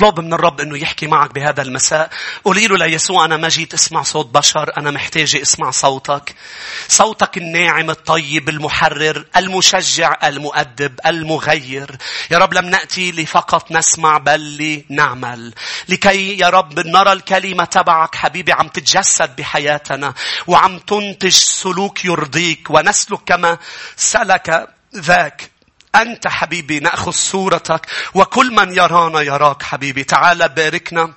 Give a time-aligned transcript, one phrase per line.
[0.00, 2.10] اطلب من الرب أنه يحكي معك بهذا المساء.
[2.44, 6.34] قولي له ليسوع أنا ما جيت أسمع صوت بشر أنا محتاجة أسمع صوتك.
[6.88, 11.96] صوتك الناعم الطيب المحرر المشجع المؤدب المغير.
[12.30, 14.56] يا رب لم نأتي لفقط نسمع بل
[14.90, 15.54] لنعمل.
[15.88, 20.14] لكي يا رب نرى الكلمة تبعك حبيبي عم تتجسد بحياتنا
[20.46, 23.58] وعم تنتج سلوك يرضيك ونسلك كما
[23.96, 25.49] سلك ذاك.
[25.94, 30.04] أنت حبيبي نأخذ صورتك وكل من يرانا يراك حبيبي.
[30.04, 31.12] تعال باركنا.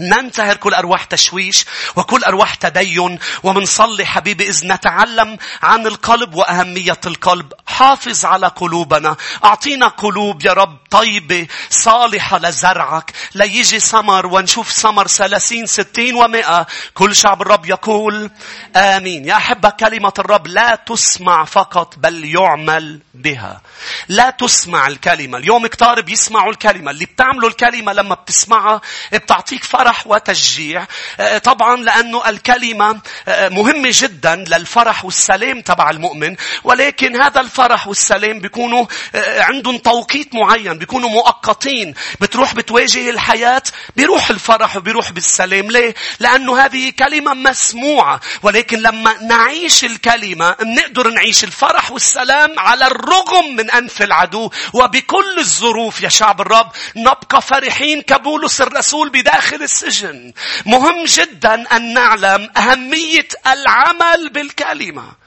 [0.00, 7.52] ننتهر كل أرواح تشويش وكل أرواح تدين ومنصلي حبيبي إذ نتعلم عن القلب وأهمية القلب.
[7.66, 9.16] حافظ على قلوبنا.
[9.44, 13.12] أعطينا قلوب يا رب طيبة صالحة لزرعك.
[13.34, 16.66] ليجي سمر ونشوف سمر ثلاثين ستين ومئة.
[16.94, 18.30] كل شعب الرب يقول
[18.76, 19.24] آمين.
[19.24, 23.60] يا أحبة كلمة الرب لا تسمع فقط بل يعمل بها.
[24.08, 25.38] لا تسمع الكلمة.
[25.38, 26.90] اليوم كتار بيسمعوا الكلمة.
[26.90, 28.80] اللي بتعملوا الكلمة لما بتسمعها
[29.12, 30.86] بتعطيك فرح وتشجيع.
[31.20, 36.36] آه، طبعا لأنه الكلمة آه، مهمة جدا للفرح والسلام تبع المؤمن.
[36.64, 41.94] ولكن هذا الفرح والسلام بيكونوا آه، عندهم توقيت معين بيكونوا مؤقتين.
[42.20, 43.62] بتروح بتواجه الحياة
[43.96, 45.70] بيروح الفرح وبيروح بالسلام.
[45.70, 48.20] ليه؟ لأنه هذه كلمة مسموعة.
[48.42, 56.00] ولكن لما نعيش الكلمة بنقدر نعيش الفرح والسلام على الرغم من أنف العدو وبكل الظروف
[56.02, 60.32] يا شعب الرب نبقى فرحين كبولس الرسول بداخل السجن.
[60.66, 65.21] مهم جدا أن نعلم أهمية العمل بالكلمة.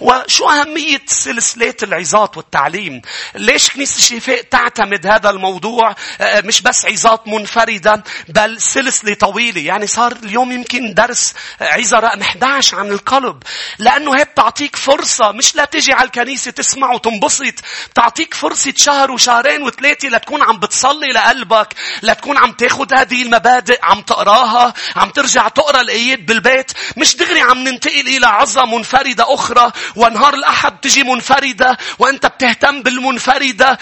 [0.00, 3.02] وشو أهمية سلسلة العظات والتعليم؟
[3.34, 9.60] ليش كنيسة الشفاء تعتمد هذا الموضوع؟ آه، مش بس عظات منفردة بل سلسلة طويلة.
[9.60, 13.42] يعني صار اليوم يمكن درس عظة رقم 11 عن القلب.
[13.78, 17.54] لأنه هي بتعطيك فرصة مش لا تجي على الكنيسة تسمع وتنبسط.
[17.90, 21.68] بتعطيك فرصة شهر وشهرين وثلاثة لتكون عم بتصلي لقلبك
[22.02, 26.72] لتكون عم تاخد هذه المبادئ عم تقراها عم ترجع تقرأ الآيات بالبيت.
[26.96, 29.63] مش دغري عم ننتقل إلى عظة منفردة أخرى.
[29.96, 33.78] ونهار الأحد تجي منفردة وأنت بتهتم بالمنفردة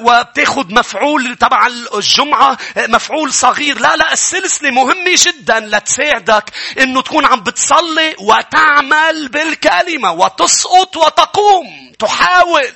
[0.00, 3.78] وبتاخد مفعول تبع الجمعة مفعول صغير.
[3.78, 6.50] لا لا السلسلة مهمة جدا لتساعدك
[6.80, 12.72] إنه تكون عم بتصلي وتعمل بالكلمة وتسقط وتقوم تحاول.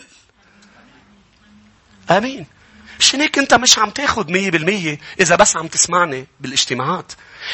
[2.10, 2.46] آمين.
[2.98, 7.12] مشان هيك أنت مش عم تاخد مية بالمية إذا بس عم تسمعني بالاجتماعات؟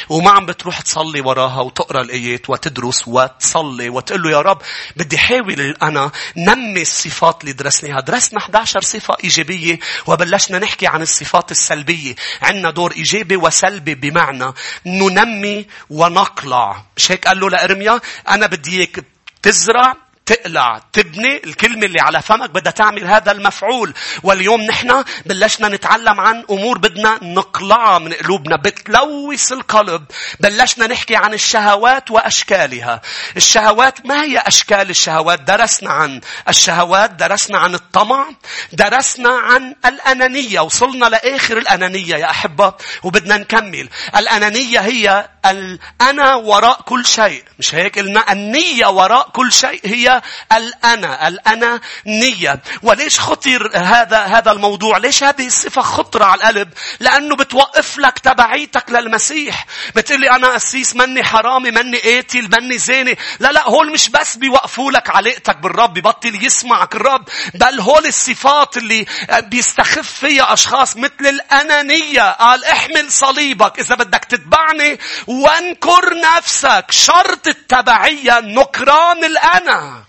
[0.08, 4.62] وما عم بتروح تصلي وراها وتقرأ الآيات وتدرس وتصلي وتقول له يا رب
[4.96, 8.00] بدي حاول أنا نمي الصفات اللي درسناها.
[8.00, 12.14] درسنا 11 صفة إيجابية وبلشنا نحكي عن الصفات السلبية.
[12.42, 14.52] عندنا دور إيجابي وسلبي بمعنى
[14.86, 16.84] ننمي ونقلع.
[16.96, 19.04] مش هيك قال له لإرميا أنا بدي إياك
[19.42, 19.96] تزرع
[20.30, 23.94] تقلع تبني الكلمة اللي على فمك بدها تعمل هذا المفعول.
[24.22, 30.04] واليوم نحن بلشنا نتعلم عن أمور بدنا نقلعها من قلوبنا بتلوث القلب.
[30.40, 33.00] بلشنا نحكي عن الشهوات وأشكالها.
[33.36, 38.28] الشهوات ما هي أشكال الشهوات؟ درسنا عن الشهوات درسنا عن الطمع
[38.72, 40.60] درسنا عن الأنانية.
[40.60, 43.88] وصلنا لآخر الأنانية يا أحبة وبدنا نكمل.
[44.16, 47.44] الأنانية هي الأنا وراء كل شيء.
[47.58, 51.28] مش هيك قلنا؟ النية وراء كل شيء هي الأنا.
[51.28, 52.60] الأنا نية.
[52.82, 56.68] وليش خطر هذا هذا الموضوع؟ ليش هذه الصفة خطرة على القلب؟
[57.00, 59.66] لأنه بتوقف لك تبعيتك للمسيح.
[59.96, 63.18] بتقلي أنا أسيس مني حرامي مني قاتل مني زاني.
[63.40, 68.76] لا لا هول مش بس بيوقفوا لك علاقتك بالرب ببطل يسمعك الرب بل هول الصفات
[68.76, 69.06] اللي
[69.38, 72.30] بيستخف فيها أشخاص مثل الأنانية.
[72.30, 73.78] قال احمل صليبك.
[73.78, 74.98] إذا بدك تتبعني
[75.30, 76.84] وانكر نفسك.
[76.90, 80.04] شرط التبعية نكران الأنا.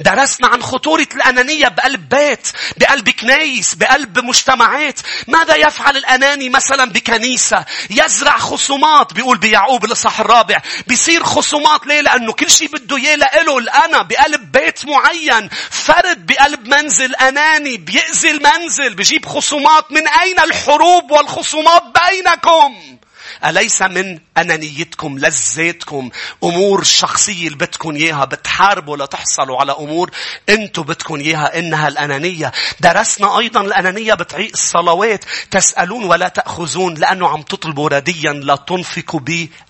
[0.00, 5.00] درسنا عن خطورة الأنانية بقلب بيت بقلب كنايس بقلب مجتمعات.
[5.28, 10.60] ماذا يفعل الأناني مثلا بكنيسة؟ يزرع خصومات بيقول بيعقوب الإصحاح الرابع.
[10.86, 15.48] بيصير خصومات ليه؟ لأنه كل شيء بده إياه لإله الأنا بقلب بيت معين.
[15.70, 22.97] فرد بقلب منزل أناني بيأذي المنزل بجيب خصومات من أين؟ الحروب والخصومات بينكم.
[23.44, 26.10] أليس من أنانيتكم لذاتكم؟
[26.44, 30.10] أمور شخصية اللي بدكم إياها بتحاربوا لتحصلوا على أمور
[30.48, 32.52] أنتم بدكم إياها إنها الأنانية.
[32.80, 35.24] درسنا أيضا الأنانية بطريق الصلوات.
[35.50, 39.20] تسألون ولا تأخذون لأنه عم تطلبوا رديا لا تنفقوا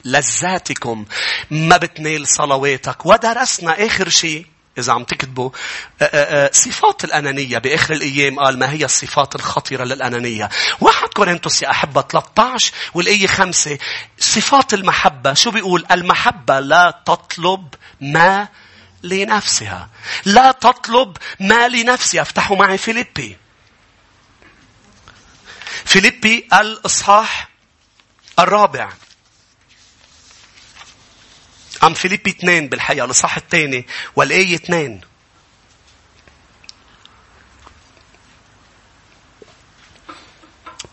[0.04, 1.04] بلذاتكم.
[1.50, 3.06] ما بتنال صلواتك.
[3.06, 4.46] ودرسنا آخر شيء.
[4.78, 5.50] إذا عم تكتبوا
[6.52, 10.48] صفات الأنانية بآخر الأيام قال ما هي الصفات الخطرة للأنانية.
[10.80, 13.78] واحد كورنثوس يا أحبة 13 والآية 5
[14.18, 18.48] صفات المحبة شو بيقول؟ المحبة لا تطلب ما
[19.02, 19.88] لنفسها.
[20.24, 22.22] لا تطلب ما لنفسها.
[22.22, 23.36] أفتحوا معي فيليبي.
[25.84, 27.48] فيليبي الإصحاح
[28.38, 28.88] الرابع
[31.82, 33.86] عم فيليبي اثنين بالحقيقة الإصحاح الثاني
[34.16, 35.00] والآية اثنين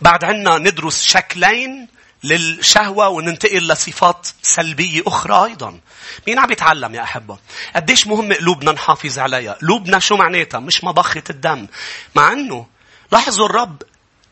[0.01, 1.87] بعد عنا ندرس شكلين
[2.23, 5.79] للشهوة وننتقل لصفات سلبية أخرى أيضا.
[6.27, 7.37] مين عم يتعلم يا أحبة؟
[7.75, 9.53] قديش مهم قلوبنا نحافظ عليها.
[9.53, 11.67] قلوبنا شو معناتها؟ مش مضخة الدم.
[12.15, 12.67] مع أنه
[13.11, 13.83] لاحظوا الرب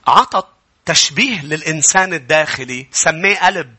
[0.07, 0.43] عطى
[0.85, 3.75] تشبيه للإنسان الداخلي سماه قلب.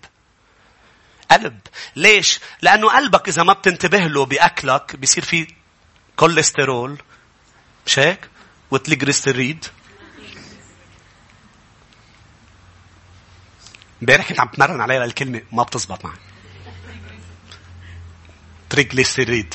[1.34, 1.60] قلب.
[1.96, 5.46] ليش؟ لأنه قلبك إذا ما بتنتبه له بأكلك بيصير في
[6.16, 7.02] كوليسترول.
[7.86, 8.28] مش هيك؟
[8.70, 9.64] و تليجريستريد.
[14.02, 16.16] امبارح كنت عم تمرن عليها الكلمة ما بتزبط معي.
[18.70, 19.54] triglyceride.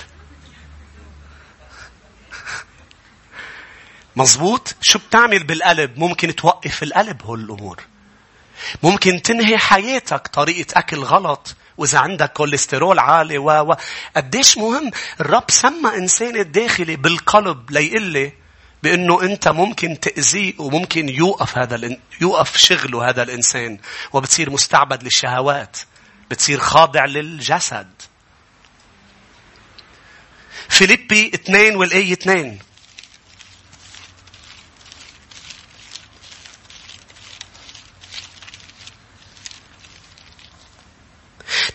[4.16, 7.84] مزبوط؟ شو بتعمل بالقلب؟ ممكن توقف القلب هول الأمور.
[8.84, 11.56] ممكن تنهي حياتك طريقة أكل غلط.
[11.80, 13.76] وإذا عندك كوليسترول عالي و و
[14.16, 14.92] قديش مهم؟
[15.22, 18.34] الرب سمى إنسان الداخلي بالقلب ليقول لي
[18.84, 23.80] بأنه أنت ممكن تأذيه وممكن يوقف هذا يوقف شغله هذا الإنسان.
[24.14, 25.78] وبتصير مستعبد للشهوات.
[26.32, 27.88] بتصير خاضع للجسد.
[30.70, 32.60] فيليبي اثنين والآية اثنين.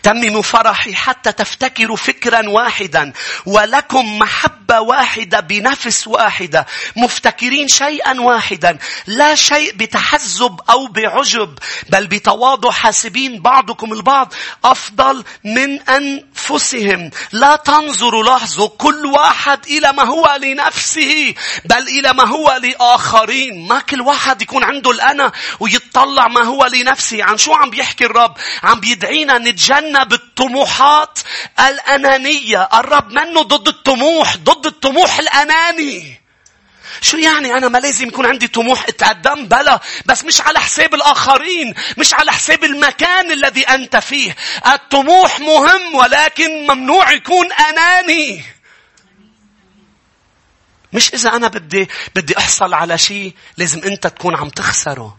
[0.05, 3.13] تمموا فرحي حتى تفتكروا فكرا واحدا
[3.45, 6.65] ولكم محبة واحدة بنفس واحدة.
[6.95, 8.77] مفتكرين شيئا واحدا.
[9.07, 12.71] لا شيء بتحزب أو بعجب بل بتواضع.
[12.71, 14.33] حاسبين بعضكم البعض
[14.65, 17.09] أفضل من أنفسهم.
[17.31, 21.33] لا تنظروا لاحظوا كل واحد إلى ما هو لنفسه
[21.65, 23.67] بل إلى ما هو لآخرين.
[23.67, 27.23] ما كل واحد يكون عنده الأنا ويطلع ما هو لنفسه.
[27.23, 31.19] عن شو عم بيحكي الرب؟ عم بيدعينا نتجنب بالطموحات
[31.59, 32.69] الأنانية.
[32.73, 36.21] الرب منه ضد الطموح، ضد الطموح الأناني.
[37.01, 41.73] شو يعني أنا ما لازم يكون عندي طموح أتقدم؟ بلا بس مش على حساب الآخرين
[41.97, 44.35] مش على حساب المكان الذي أنت فيه
[44.73, 48.43] الطموح مهم ولكن ممنوع يكون أناني
[50.93, 55.17] مش إذا أنا بدي بدي أحصل على شيء لازم أنت تكون عم تخسره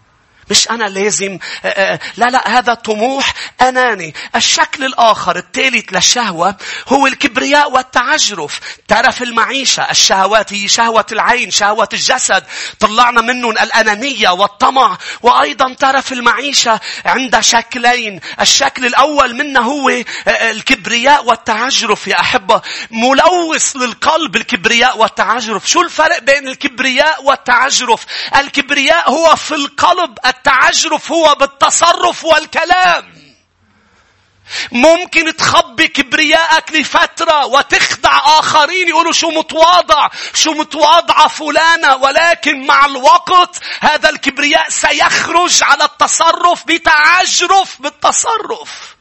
[0.50, 4.14] مش أنا لازم آه، آه، لا لا هذا طموح أناني.
[4.36, 6.56] الشكل الآخر الثالث للشهوة
[6.88, 8.60] هو الكبرياء والتعجرف.
[8.88, 12.44] ترف المعيشة الشهوات هي شهوة العين شهوة الجسد.
[12.80, 14.98] طلعنا منهم الأنانية والطمع.
[15.22, 18.20] وأيضا ترف المعيشة عند شكلين.
[18.40, 20.04] الشكل الأول منه هو آه،
[20.50, 22.62] الكبرياء والتعجرف يا أحبة.
[22.90, 25.70] ملوث للقلب الكبرياء والتعجرف.
[25.70, 28.06] شو الفرق بين الكبرياء والتعجرف؟
[28.36, 33.16] الكبرياء هو في القلب التعجرف هو بالتصرف والكلام.
[34.72, 43.58] ممكن تخبي كبريائك لفترة وتخدع آخرين يقولوا شو متواضع شو متواضعة فلانة ولكن مع الوقت
[43.80, 48.95] هذا الكبرياء سيخرج على التصرف بتعجرف بالتصرف.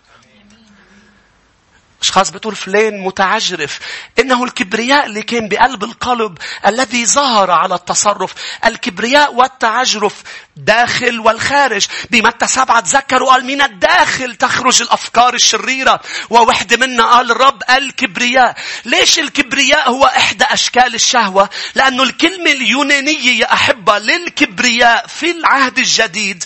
[2.06, 3.80] أشخاص بتقول فلان متعجرف.
[4.20, 6.38] إنه الكبرياء اللي كان بقلب القلب
[6.68, 8.34] الذي ظهر على التصرف.
[8.66, 10.24] الكبرياء والتعجرف
[10.56, 11.86] داخل والخارج.
[12.12, 16.02] بمتى سبعة تذكروا قال من الداخل تخرج الأفكار الشريرة.
[16.30, 18.56] ووحدة منا قال الرب الكبرياء.
[18.86, 26.44] ليش الكبرياء هو إحدى أشكال الشهوة؟ لأنه الكلمة اليونانية يا أحبة للكبرياء في العهد الجديد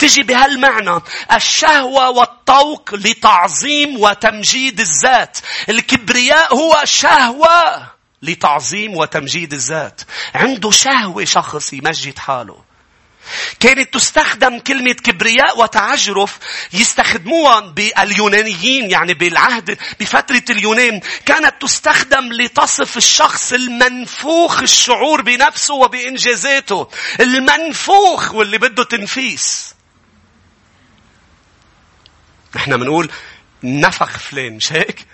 [0.00, 1.00] تجي بهالمعنى.
[1.32, 5.38] الشهوة والطوق لتعظيم وتمجيد الذات.
[5.68, 7.86] الكبرياء هو شهوة
[8.22, 10.00] لتعظيم وتمجيد الذات.
[10.34, 12.70] عنده شهوة شخص يمجد حاله.
[13.60, 16.38] كانت تستخدم كلمة كبرياء وتعجرف
[16.72, 21.00] يستخدموها باليونانيين يعني بالعهد بفترة اليونان.
[21.26, 26.88] كانت تستخدم لتصف الشخص المنفوخ الشعور بنفسه وبإنجازاته.
[27.20, 29.74] المنفوخ واللي بده تنفيس.
[32.56, 33.10] نحن بنقول
[33.62, 35.06] نفخ فلان مش هيك؟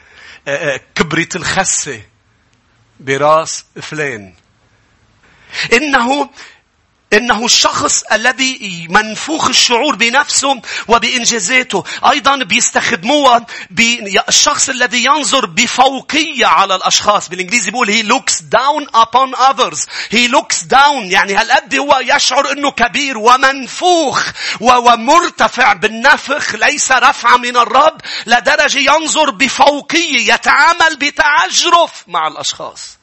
[0.49, 2.03] آه، آه، كبرت الخسة
[3.01, 4.35] براس فلان.
[5.73, 6.31] إنه
[7.13, 11.85] إنه الشخص الذي منفوخ الشعور بنفسه وبإنجازاته.
[12.11, 17.29] أيضا بيستخدموها بالشخص الذي ينظر بفوقية على الأشخاص.
[17.29, 19.87] بالإنجليزي بيقول he looks down upon others.
[20.11, 24.25] He looks down يعني هالقد هو يشعر أنه كبير ومنفوخ
[24.61, 32.99] ومرتفع بالنفخ ليس رفع من الرب لدرجة ينظر بفوقية يتعامل بتعجرف مع الأشخاص.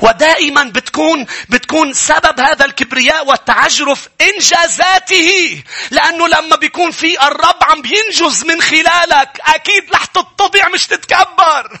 [0.00, 5.62] ودائما بتكون بتكون سبب هذا الكبرياء والتعجرف إنجازاته.
[5.90, 11.78] لأنه لما بيكون في الرب عم بينجز من خلالك أكيد رح تتضع مش تتكبر.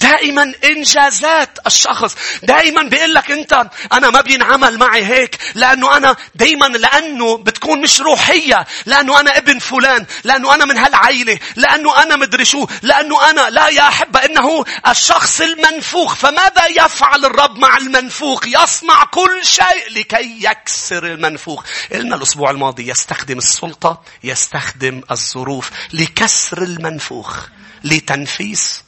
[0.00, 2.16] دائما إنجازات الشخص.
[2.42, 8.00] دائما بيقول لك أنت أنا ما بينعمل معي هيك لأنه أنا دائما لأنه بتكون مش
[8.00, 13.50] روحية لأنه أنا ابن فلان لأنه أنا من هالعيلة لأنه أنا مدري شو لأنه أنا
[13.50, 16.14] لا يا احبه انه الشخص المنفوخ.
[16.14, 21.64] فماذا يفعل الرب مع المنفوخ؟ يصنع كل شيء لكي يكسر المنفوخ.
[21.92, 27.36] قلنا الأسبوع الماضي يستخدم السلطة يستخدم الظروف لكسر المنفوخ
[27.84, 28.82] لتنفيس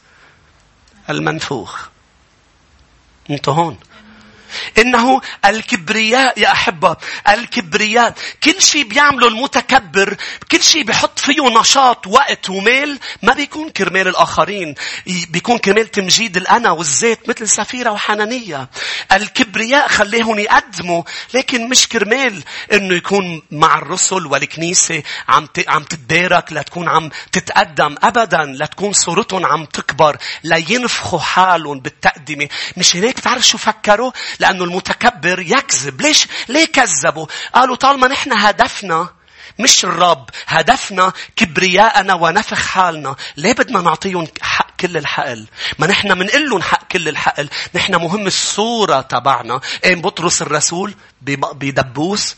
[1.11, 1.89] المنفوخ.
[3.31, 3.79] انت هون.
[4.79, 6.97] إنه الكبرياء يا أحبة
[7.29, 8.15] الكبرياء.
[8.43, 10.17] كل شيء بيعمله المتكبر
[10.53, 12.99] كل شيء بيحط فيه نشاط وقت وميل.
[13.23, 14.75] ما بيكون كرمال الآخرين
[15.07, 18.69] بيكون كرمال تمجيد الأنا والزيت مثل سفيرة وحنانية.
[19.13, 21.03] الكبرياء خليهم يقدموا
[21.35, 22.43] لكن مش كرمال
[22.73, 29.65] إنه يكون مع الرسل والكنيسة عم عم تتبارك لتكون عم تتقدم أبدا لتكون صورتهم عم
[29.65, 32.49] تكبر لينفخوا حالهم بالتقدمة.
[32.77, 34.13] مش هيك؟ بتعرف شو فكروا؟
[34.43, 36.01] لأنه المتكبر يكذب.
[36.03, 39.09] ليش؟ ليه كذبوا؟ قالوا طالما نحن هدفنا
[39.59, 45.47] مش الرب هدفنا كبرياءنا ونفخ حالنا ليه بدنا نعطيهم حق كل الحقل؟
[45.79, 47.49] ما نحن منقل لهم حق كل الحقل.
[47.75, 49.61] نحن مهم الصورة تبعنا.
[49.85, 52.37] إيه بطرس الرسول؟ بدبوس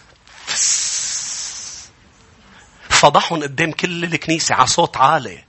[2.88, 5.44] فضحهم قدام كل الكنيسة على صوت عالي.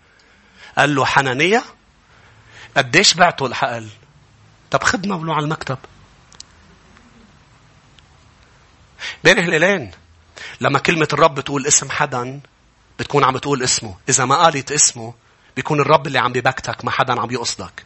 [0.78, 1.64] قال له حنانية
[2.78, 3.88] قديش بعتوا الحقل؟
[4.72, 5.78] طب خدنا ولو على المكتب.
[9.24, 9.92] بين هلالين
[10.62, 12.40] لما كلمة الرب تقول اسم حدا
[13.00, 13.96] بتكون عم تقول اسمه.
[14.10, 15.14] إذا ما قالت اسمه
[15.56, 17.86] بيكون الرب اللي عم ببكتك ما حدا عم يقصدك.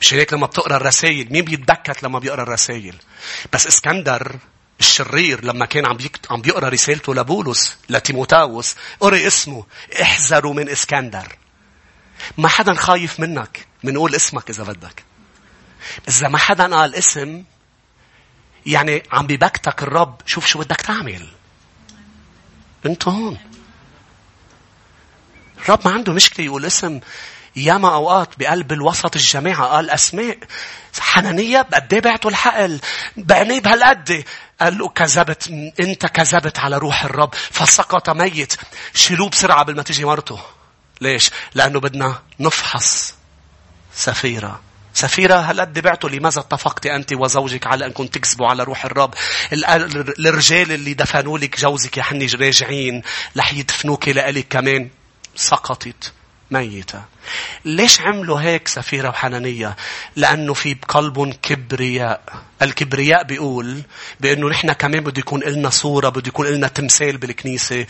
[0.00, 2.96] مش هيك لما بتقرأ الرسائل؟ مين بيتبكت لما بيقرأ الرسائل؟
[3.52, 4.36] بس إسكندر
[4.80, 5.98] الشرير لما كان عم
[6.30, 9.64] عم بيقرأ رسالته بولس لتيموتاوس قري اسمه.
[10.02, 11.36] احذروا من إسكندر.
[12.38, 15.04] ما حدا خايف منك منقول اسمك إذا بدك.
[16.08, 17.44] إذا ما حدا قال اسم
[18.66, 20.20] يعني عم ببكتك الرب.
[20.26, 21.28] شوف شو بدك تعمل.
[22.86, 23.38] انت هون.
[25.58, 27.00] الرب ما عنده مشكلة يقول اسم
[27.56, 29.66] ياما أوقات بقلب الوسط الجماعة.
[29.66, 30.38] قال أسماء
[31.00, 32.80] حنانية قد إيه بعتوا الحقل؟
[33.16, 34.24] بعينيه بهالقد.
[34.60, 35.48] قال له كذبت
[35.80, 37.34] أنت كذبت على روح الرب.
[37.34, 38.56] فسقط ميت.
[38.94, 40.40] شيلوه بسرعة قبل ما تيجي مرته.
[41.00, 43.14] ليش؟ لأنه بدنا نفحص
[43.94, 44.60] سفيرة.
[44.94, 49.14] سفيرة هل قد بعتوا لماذا اتفقت أنت وزوجك على أنكم تكذبوا على روح الرب
[50.18, 53.02] الرجال اللي دفنوا لك جوزك يا حني راجعين
[53.36, 54.88] رح يدفنوك لإلك كمان
[55.36, 56.12] سقطت
[56.50, 57.02] ميتة
[57.64, 59.76] ليش عملوا هيك سفيرة وحنانية؟
[60.16, 62.22] لأنه في بقلبهم كبرياء.
[62.62, 63.82] الكبرياء بيقول
[64.20, 67.86] بأنه نحن كمان بده يكون لنا صورة، بده يكون لنا تمثال بالكنيسة،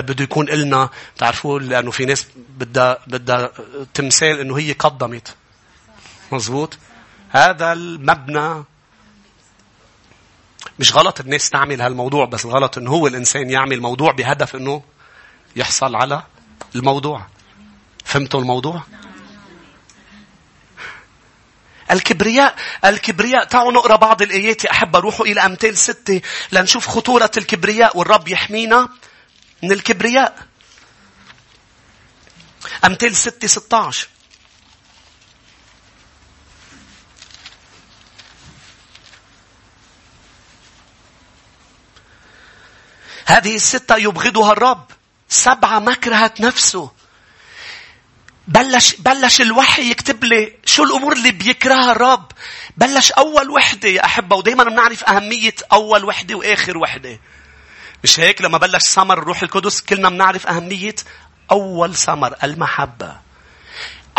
[0.00, 2.26] بده يكون لنا تعرفوا لأنه في ناس
[2.58, 3.52] بدها بدها
[3.94, 5.34] تمثال أنه هي قدمت.
[6.32, 6.78] مظبوط؟
[7.30, 8.64] هذا المبنى
[10.78, 14.82] مش غلط الناس تعمل هالموضوع بس غلط إنه هو الإنسان يعمل موضوع بهدف إنه
[15.56, 16.22] يحصل على
[16.74, 17.26] الموضوع.
[18.04, 18.82] فهمتوا الموضوع؟
[21.90, 26.20] الكبرياء الكبرياء تعالوا نقرأ بعض الآيات يا احبه روحوا إلى أمثال ستة
[26.52, 28.88] لنشوف خطورة الكبرياء والرب يحمينا
[29.62, 30.46] من الكبرياء.
[32.84, 34.08] أمثال ستة 16
[43.30, 44.84] هذه الستة يبغضها الرب.
[45.28, 46.90] سبعة مكرهت نفسه.
[48.48, 52.32] بلش بلش الوحي يكتب لي شو الأمور اللي بيكرهها الرب.
[52.76, 57.20] بلش أول وحدة يا أحبة ودائما بنعرف أهمية أول وحدة وآخر وحدة.
[58.04, 60.96] مش هيك؟ لما بلش ثمر الروح القدس كلنا بنعرف أهمية
[61.50, 63.16] أول ثمر المحبة.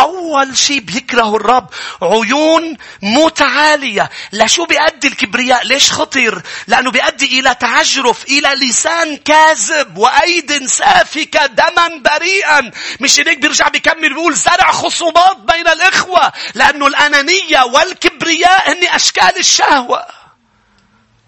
[0.02, 1.70] أول شيء بيكره الرب
[2.02, 4.10] عيون متعالية.
[4.34, 11.88] لشو بيؤدي الكبرياء؟ ليش خطر؟ لأنه بيؤدي إلى تعجرف إلى لسان كاذب وأيد سافكة دما
[12.06, 12.72] بريئا.
[13.00, 20.06] مش هيك بيرجع بيكمل بيقول زرع خصومات بين الإخوة لأنه الأنانية والكبرياء هن أشكال الشهوة.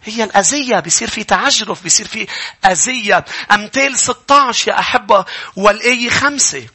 [0.05, 2.27] هي الأذية بيصير في تعجرف بيصير في
[2.65, 3.25] أذية.
[3.51, 5.25] أمثال 16 يا أحبة
[5.55, 6.67] والآية خمسة.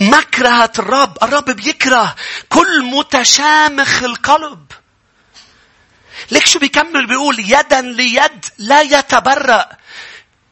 [0.00, 2.16] مكرهة الرب الرب بيكره
[2.48, 4.72] كل متشامخ القلب
[6.30, 9.68] ليك شو بيكمل بيقول يدا ليد لا يتبرأ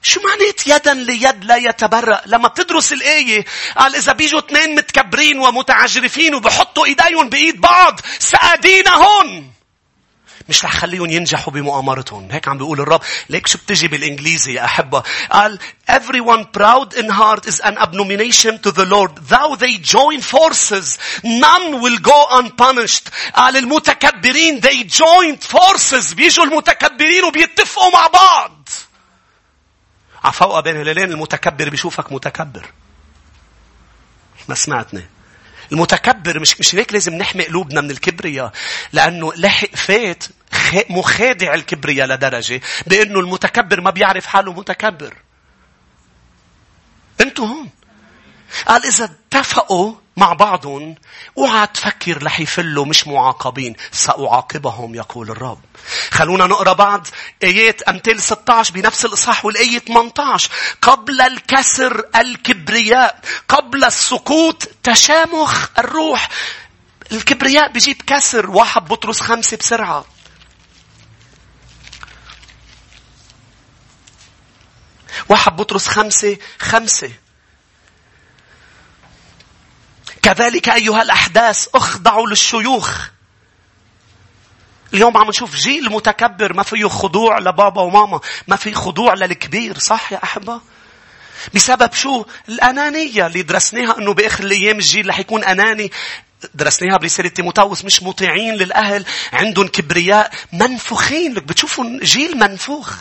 [0.03, 3.45] شو معنات يدا ليد لا يتبرأ؟ لما بتدرس الآية
[3.77, 9.53] قال إذا بيجوا اثنين متكبرين ومتعجرفين وبحطوا إيديهم بإيد بعض سأدينهم.
[10.49, 12.29] مش رح خليهم ينجحوا بمؤامرتهم.
[12.31, 13.01] هيك عم بيقول الرب.
[13.29, 15.03] ليك شو بتجي بالإنجليزي يا أحبة؟
[15.33, 15.59] قال
[15.91, 19.17] Everyone proud in heart is an abomination to the Lord.
[19.17, 20.99] Thou they join forces.
[21.25, 23.09] None will go unpunished.
[23.35, 26.15] قال المتكبرين they joined forces.
[26.15, 28.69] بيجوا المتكبرين وبيتفقوا مع بعض.
[30.25, 32.67] عفوقة بين هلالين المتكبر بيشوفك متكبر.
[34.49, 35.09] ما سمعتني.
[35.73, 38.53] المتكبر مش مش هيك لازم نحمي قلوبنا من الكبرياء
[38.93, 40.25] لأنه لحق فات
[40.91, 45.15] مخادع الكبرياء لدرجة بأنه المتكبر ما بيعرف حاله متكبر.
[47.21, 47.71] أنتوا هون.
[48.67, 50.95] قال إذا اتفقوا مع بعضهم.
[51.39, 53.77] اوعى تفكر رح يفلوا مش معاقبين.
[53.93, 55.61] سأعاقبهم يقول الرب.
[56.11, 57.07] خلونا نقرأ بعض
[57.43, 60.51] آيات أمثال 16 بنفس الإصحاح والآية 18
[60.83, 66.29] قبل الكسر الكبرياء قبل السقوط تشامخ الروح.
[67.13, 68.51] الكبرياء بيجيب كسر.
[68.51, 70.05] واحد بطرس خمسة بسرعة.
[75.29, 77.11] واحد بطرس خمسة خمسة.
[80.23, 83.09] كذلك أيها الأحداث اخضعوا للشيوخ.
[84.95, 89.79] اليوم عم نشوف جيل متكبر ما فيه خضوع لبابا وماما ما في خضوع للكبير.
[89.79, 90.61] صح يا أحبة؟
[91.55, 95.93] بسبب شو؟ الأنانية اللي درسناها أنه بآخر الأيام الجيل رح يكون أناني.
[96.55, 101.35] درسناها برسالة تيموتاوس مش مطيعين للأهل عندهم كبرياء منفوخين.
[101.35, 102.97] لك بتشوفوا جيل منفوخ.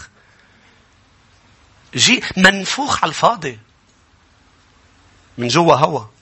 [1.95, 3.59] جيل منفوخ على الفاضي.
[5.37, 6.16] من جوا هوا.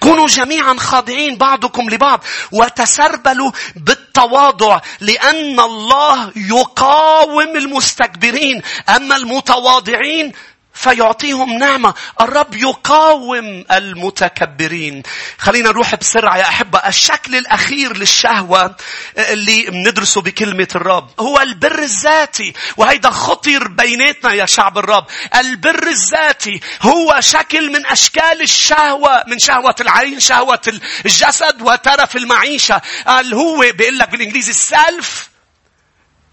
[0.00, 8.62] كونوا جميعا خاضعين بعضكم لبعض وتسربلوا بالتواضع لأن الله يقاوم المستكبرين.
[8.88, 10.32] أما المتواضعين
[10.78, 11.94] فيعطيهم نعمة.
[12.20, 15.02] الرب يقاوم المتكبرين.
[15.38, 16.78] خلينا نروح بسرعة يا أحبة.
[16.78, 18.76] الشكل الأخير للشهوة
[19.18, 22.52] اللي بندرسه بكلمة الرب هو البر الذاتي.
[22.76, 25.06] وهيدا خطر بيناتنا يا شعب الرب.
[25.34, 29.24] البر الذاتي هو شكل من أشكال الشهوة.
[29.26, 30.60] من شهوة العين، شهوة
[31.04, 32.80] الجسد وترف المعيشة.
[33.06, 35.06] قال هو بيقول لك بالإنجليزي self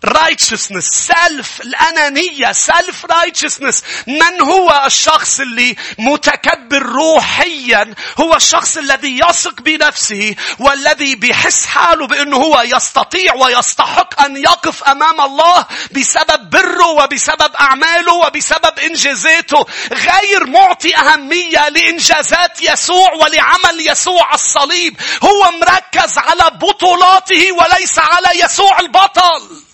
[0.05, 3.83] righteousness self الأنانية self righteousness.
[4.07, 12.37] من هو الشخص اللي متكبر روحيا؟ هو الشخص الذي يثق بنفسه والذي بيحس حاله بأنه
[12.37, 19.65] هو يستطيع ويستحق أن يقف أمام الله بسبب بره وبسبب أعماله وبسبب إنجازاته.
[19.91, 24.97] غير معطي أهمية لإنجازات يسوع ولعمل يسوع الصليب.
[25.23, 29.65] هو مركز على بطولاته وليس على يسوع البطل.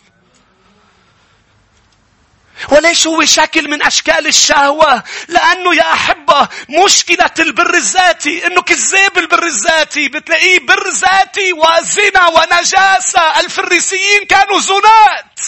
[2.70, 9.44] وليش هو شكل من أشكال الشهوة؟ لأنه يا أحبة مشكلة البر الذاتي إنه كذاب البر
[9.46, 15.40] الذاتي بتلاقيه بر ذاتي وزنا ونجاسة الفريسيين كانوا زنات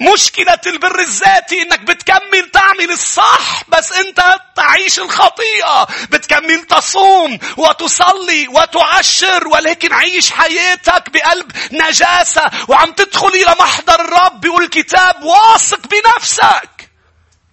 [0.00, 4.20] مشكلة البر الذاتي إنك بتكمل تعمل الصح بس أنت
[4.56, 14.00] تعيش الخطيئة بتكمل تصوم وتصلي وتعشر ولكن عيش حياتك بقلب نجاسة وعم تدخل إلى محضر
[14.00, 16.88] الرب بيقول الكتاب واثق بنفسك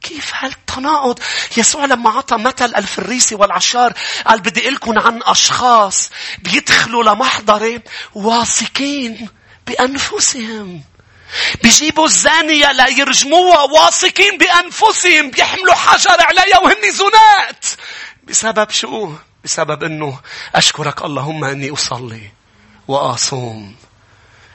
[0.02, 1.20] كيف هالتناقض؟
[1.58, 3.94] يسوع لما عطى مثل الفريسي والعشار
[4.28, 6.10] قال بدي لكم عن أشخاص
[6.40, 7.82] بيدخلوا لمحضري
[8.16, 9.30] واثقين
[9.68, 10.84] بأنفسهم.
[11.64, 17.66] بيجيبوا الزانية ليرجموها واثقين بأنفسهم بيحملوا حجر عليها وهن زنات
[18.24, 20.20] بسبب شو؟ بسبب إنه
[20.56, 22.32] أشكرك اللهم أني أصلي
[22.88, 23.76] وأصوم.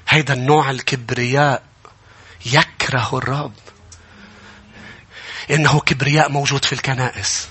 [0.08, 1.62] هيدا النوع الكبرياء
[2.46, 3.52] يكره الرب.
[5.50, 7.48] إنه كبرياء موجود في الكنائس.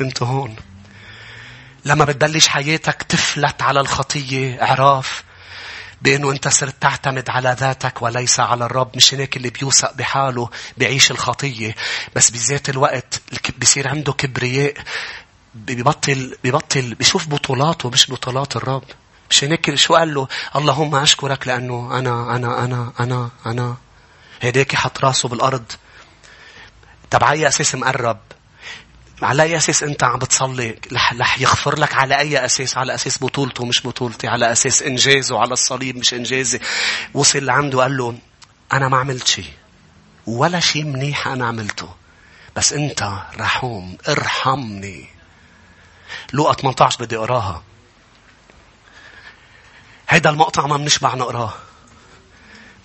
[0.00, 0.56] انت هون.
[1.84, 5.24] لما بتبلش حياتك تفلت على الخطية عراف
[6.02, 8.96] بأنه أنت صرت تعتمد على ذاتك وليس على الرب.
[8.96, 11.74] مش هناك اللي بيوثق بحاله بيعيش الخطية.
[12.16, 13.20] بس بذات الوقت
[13.58, 14.74] بيصير عنده كبرياء.
[15.54, 18.84] بيبطل بيبطل بيشوف بطولاته مش بطولات الرب.
[19.30, 23.76] مش هناك شو قال له؟ اللهم أشكرك لأنه أنا أنا أنا أنا أنا.
[24.42, 25.72] هداك حط راسه بالأرض.
[27.10, 28.18] على أساس مقرب.
[29.22, 33.64] على أي أساس أنت عم بتصلي؟ رح يغفر لك على أي أساس؟ على أساس بطولته
[33.64, 36.60] مش بطولتي على أساس إنجازه على الصليب مش إنجازي.
[37.14, 38.18] وصل لعنده قال له
[38.72, 39.50] أنا ما عملت شيء
[40.26, 41.88] ولا شيء منيح أنا عملته.
[42.56, 45.08] بس أنت رحوم ارحمني.
[46.32, 47.62] لوقا 18 بدي أقراها.
[50.08, 51.54] هيدا المقطع ما بنشبع نقراه.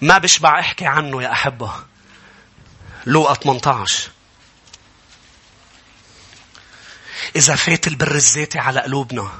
[0.02, 1.72] ما بشبع أحكي عنه يا أحبة.
[3.06, 4.10] لوقا 18
[7.36, 9.31] إذا فات البر الذاتي على قلوبنا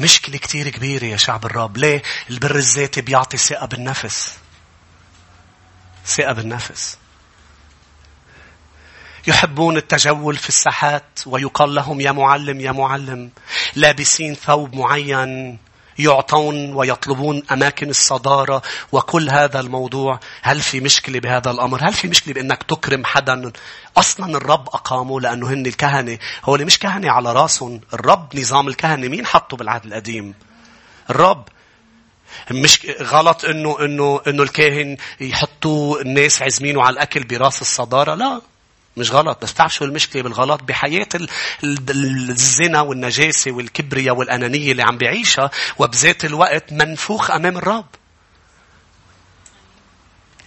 [0.00, 1.76] مشكلة كتير كبيرة يا شعب الرب.
[1.76, 4.34] ليه؟ البر الذاتي بيعطي ثقة بالنفس.
[6.06, 6.98] ثقة بالنفس.
[9.26, 13.30] يحبون التجول في الساحات ويقال لهم يا معلم يا معلم
[13.74, 15.58] لابسين ثوب معين
[15.98, 20.20] يعطون ويطلبون أماكن الصدارة وكل هذا الموضوع.
[20.42, 23.52] هل في مشكلة بهذا الأمر؟ هل في مشكلة بأنك تكرم حدا؟
[23.96, 26.18] أصلا الرب أقامه لأنه هن الكهنة.
[26.44, 27.80] هو اللي مش كهنة على راسهم.
[27.94, 29.08] الرب نظام الكهنة.
[29.08, 30.34] مين حطه بالعهد القديم؟
[31.10, 31.44] الرب.
[32.50, 38.14] مش غلط انه انه إنه الكاهن يحطوا الناس عزمينه على الأكل براس الصدارة.
[38.14, 38.40] لا.
[38.98, 39.42] مش غلط.
[39.42, 41.08] بس تعرف شو المشكلة بالغلط؟ بحياة
[41.64, 47.86] الزنا والنجاسة والكبرياء والأنانية اللي عم بيعيشها وبذات الوقت منفوخ أمام الرب.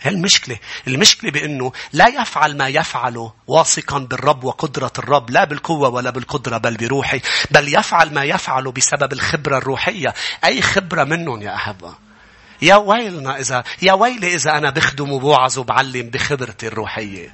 [0.06, 0.58] المشكلة.
[0.88, 6.78] المشكلة بأنه لا يفعل ما يفعله واثقا بالرب وقدرة الرب لا بالقوة ولا بالقدرة بل
[6.78, 10.14] بروحي بل يفعل ما يفعله بسبب الخبرة الروحية.
[10.46, 11.94] أي خبرة منهم يا أحبة
[12.62, 17.34] يا ويلنا إذا يا ويلي إذا أنا بخدم وبوعظ وبعلم بخبرتي الروحية.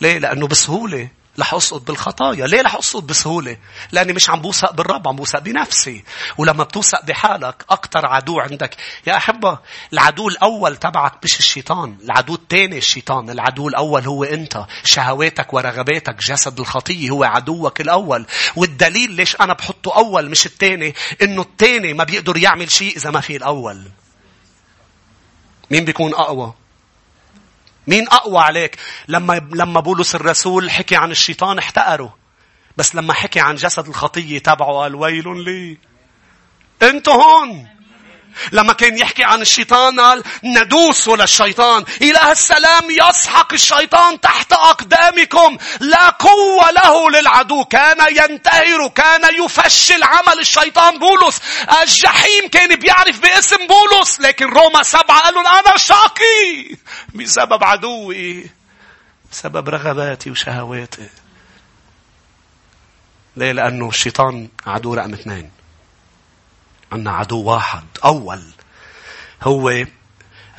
[0.00, 1.08] ليه؟ لأنه بسهولة
[1.38, 2.46] رح أسقط بالخطايا.
[2.46, 3.56] ليه رح أسقط بسهولة؟
[3.92, 6.04] لأني مش عم بوثق بالرب، عم بوثق بنفسي.
[6.38, 8.76] ولما بتوثق بحالك، أكتر عدو عندك.
[9.06, 9.58] يا أحبة،
[9.92, 11.96] العدو الأول تبعك مش الشيطان.
[12.04, 13.30] العدو الثاني الشيطان.
[13.30, 14.66] العدو الأول هو أنت.
[14.84, 16.16] شهواتك ورغباتك.
[16.16, 18.26] جسد الخطية هو عدوك الأول.
[18.56, 23.20] والدليل ليش أنا بحطه أول مش الثاني، إنه الثاني ما بيقدر يعمل شيء إذا ما
[23.20, 23.88] في الأول.
[25.70, 26.54] مين بيكون أقوى؟
[27.88, 28.76] مين أقوى عليك؟
[29.08, 32.16] لما لما بولس الرسول حكي عن الشيطان احتقره.
[32.76, 35.78] بس لما حكي عن جسد الخطية تبعه قال ويل لي.
[36.82, 37.77] أنتوا هون.
[38.52, 45.58] لما كان يحكي عن الشيطان قال ندوس للشيطان إله السلام يسحق الشيطان تحت أقدامكم.
[45.80, 47.64] لا قوة له للعدو.
[47.64, 51.40] كان ينتهر كان يفشل عمل الشيطان بولس.
[51.82, 56.76] الجحيم كان بيعرف باسم بولس لكن روما سبعة قالوا أنا شاقي
[57.14, 58.50] بسبب عدوي
[59.32, 61.08] بسبب رغباتي وشهواتي.
[63.36, 65.57] ليه؟ لأنه الشيطان عدو رقم اثنين.
[66.92, 68.42] عندنا عدو واحد أول.
[69.42, 69.84] هو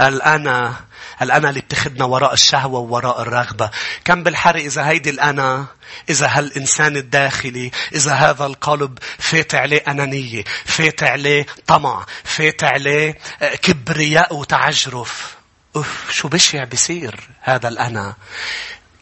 [0.02, 0.76] الأنا
[1.22, 3.72] الأنا اللي بتخدنا وراء الشهوة ووراء الرغبة.
[4.06, 5.66] كم بالحري إذا هيدي الأنا
[6.10, 13.56] إذا هالإنسان الداخلي إذا هذا القلب فات عليه أنانية فات عليه طمع فات عليه آه،
[13.56, 15.36] كبرياء وتعجرف.
[15.76, 18.16] أوف شو بشع بصير هذا الأنا.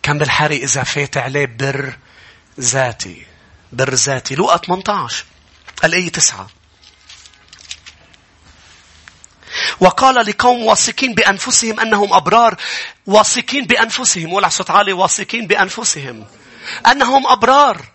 [0.03, 1.93] كم بالحري إذا فات عليه بر
[2.59, 3.25] ذاتي
[3.73, 4.35] بر ذاتي.
[4.35, 5.25] لوقا 18
[5.83, 6.47] الآية 9
[9.79, 12.55] وقال لقوم واثقين بأنفسهم أنهم أبرار
[13.05, 14.33] واثقين بأنفسهم.
[14.33, 14.93] ولا صوت عالي.
[14.93, 16.25] واثقين بأنفسهم
[16.91, 17.85] أنهم أبرار.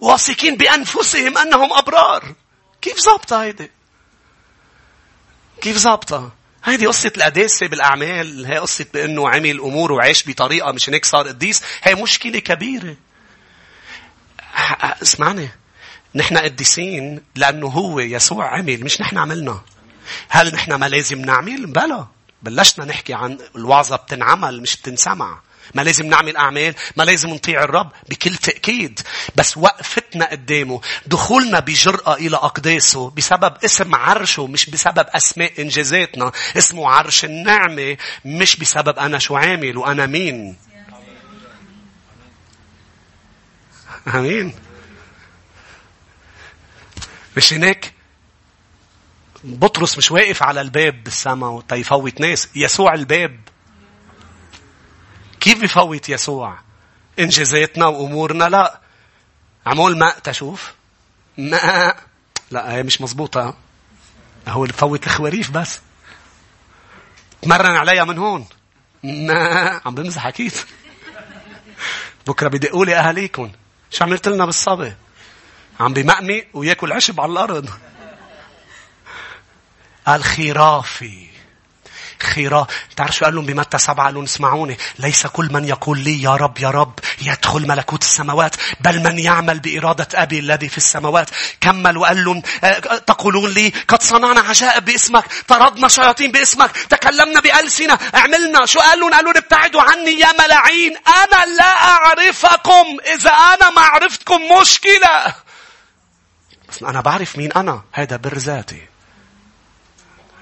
[0.00, 2.34] واثقين بأنفسهم أنهم أبرار.
[2.82, 3.70] كيف ظابطة هيدي؟
[5.60, 6.30] كيف ظابطة؟
[6.64, 8.46] هيدي قصة القداسة بالأعمال.
[8.46, 11.62] هي قصة بأنه عمل أمور وعيش بطريقة مش هيك صار قديس.
[11.82, 12.96] هي مشكلة كبيرة.
[15.02, 15.48] اسمعني.
[16.14, 19.60] نحن قديسين لأنه هو يسوع عمل مش نحن عملنا.
[20.28, 22.06] هل نحن ما لازم نعمل؟ بلا.
[22.42, 25.38] بلشنا نحكي عن الوعظة بتنعمل مش بتنسمع.
[25.74, 29.00] ما لازم نعمل أعمال ما لازم نطيع الرب بكل تأكيد
[29.36, 36.90] بس وقفتنا قدامه دخولنا بجرأة إلى أقداسه بسبب اسم عرشه مش بسبب أسماء إنجازاتنا اسمه
[36.90, 40.56] عرش النعمة مش بسبب أنا شو عامل وأنا مين
[44.14, 44.54] أمين
[47.36, 47.92] مش هناك
[49.46, 52.48] بطرس مش واقف على الباب بالسماء تيفوت ناس.
[52.54, 53.40] يسوع الباب.
[55.40, 56.58] كيف بفوت يسوع؟
[57.18, 58.80] انجازاتنا وأمورنا؟ لا.
[59.66, 60.72] عمول ماء تشوف.
[61.38, 61.96] ماء
[62.50, 63.54] لا هي مش مزبوطة
[64.48, 65.80] هو اللي بفوت الخواريف بس.
[67.42, 68.46] تمرن عليها من هون.
[69.02, 70.52] ماء عم بمزح أكيد.
[72.26, 73.52] بكرة بدقوا لي اهاليكم
[73.90, 74.94] شو عملت لنا بالصبي؟
[75.80, 77.70] عم بمقمي وياكل عشب على الأرض.
[80.08, 81.26] الخرافي.
[82.22, 82.66] خيرا.
[82.96, 86.36] تعرف شو قال لهم بمتى سبعة؟ قال لهم اسمعوني ليس كل من يقول لي يا
[86.36, 91.30] رب يا رب يدخل ملكوت السماوات بل من يعمل بإرادة أبي الذي في السماوات.
[91.60, 97.98] كمل وقال لهم آه، تقولون لي قد صنعنا عجائب باسمك طردنا شياطين باسمك تكلمنا بألسنة
[98.14, 100.96] عملنا شو قال لهم؟ قالوا ابتعدوا عني يا ملاعين.
[100.96, 102.96] أنا لا أعرفكم.
[103.14, 105.34] إذا أنا ما عرفتكم مشكلة.
[106.68, 107.82] بس أنا بعرف مين أنا.
[107.92, 108.95] هذا بر ذاتي.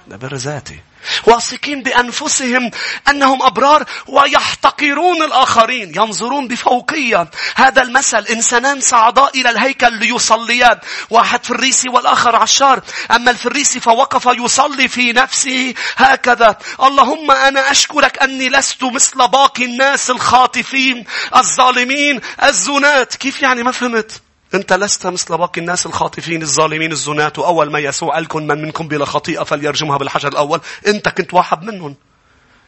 [0.06, 0.80] ده بر ذاتي.
[1.26, 2.70] واثقين بأنفسهم
[3.08, 7.30] أنهم أبرار ويحتقرون الآخرين ينظرون بفوقية.
[7.56, 10.78] هذا المثل إنسانان صعدا إلى الهيكل ليصليان.
[11.10, 12.82] واحد فريسي والآخر عشار.
[13.10, 16.58] أما الفريسي فوقف يصلي في نفسه هكذا.
[16.82, 21.04] اللهم أنا أشكرك أني لست مثل باقي الناس الخاطفين
[21.36, 23.14] الظالمين الزنات.
[23.16, 24.23] كيف يعني ما فهمت؟
[24.54, 29.04] أنت لست مثل باقي الناس الخاطفين الظالمين الزنات وأول ما يسوع قالكم من منكم بلا
[29.04, 30.60] خطيئة فليرجمها بالحجر الأول.
[30.86, 31.96] أنت كنت واحد منهم.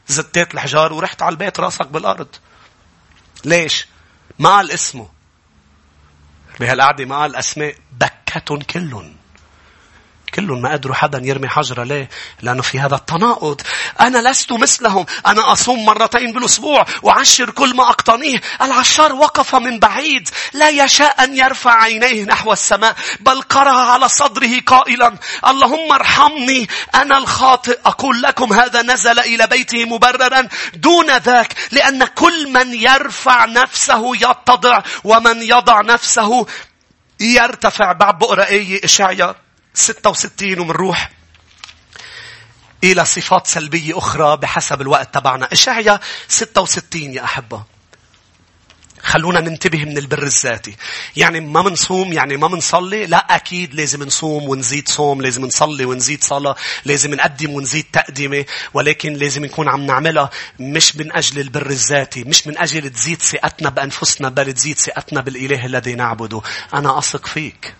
[0.08, 2.28] زتيت الحجار ورحت على البيت راسك بالأرض.
[3.44, 3.86] ليش؟
[4.38, 5.08] ما قال اسمه.
[6.60, 7.74] بهالقعدة ما قال أسماء.
[7.92, 9.16] بكتهم كلهم.
[10.36, 12.08] كلهم ما قدروا حدا يرمي حجرة ليه؟
[12.42, 13.60] لأنه في هذا التناقض.
[14.00, 15.06] أنا لست مثلهم.
[15.26, 18.40] أنا أصوم مرتين بالأسبوع وعشر كل ما أقتنيه.
[18.62, 20.28] العشار وقف من بعيد.
[20.52, 22.96] لا يشاء أن يرفع عينيه نحو السماء.
[23.20, 27.78] بل قرأ على صدره قائلا اللهم ارحمني أنا الخاطئ.
[27.86, 31.54] أقول لكم هذا نزل إلى بيته مبررا دون ذاك.
[31.72, 36.46] لأن كل من يرفع نفسه يتضع ومن يضع نفسه
[37.20, 39.34] يرتفع بعد بقرأ إيه إشعيا
[39.76, 41.10] 66 ومنروح
[42.84, 45.48] إلى صفات سلبية أخرى بحسب الوقت تبعنا.
[45.52, 47.62] إشعيا 66 يا أحبة.
[49.02, 50.76] خلونا ننتبه من البر الذاتي.
[51.16, 53.06] يعني ما منصوم يعني ما منصلي.
[53.06, 55.22] لا أكيد لازم نصوم ونزيد صوم.
[55.22, 56.56] لازم نصلي ونزيد صلاة.
[56.84, 58.44] لازم نقدم ونزيد تقدمة.
[58.74, 62.24] ولكن لازم نكون عم نعملها مش من أجل البر الذاتي.
[62.24, 66.40] مش من أجل تزيد ثقتنا بأنفسنا بل تزيد ثقتنا بالإله الذي نعبده.
[66.74, 67.74] أنا أثق فيك.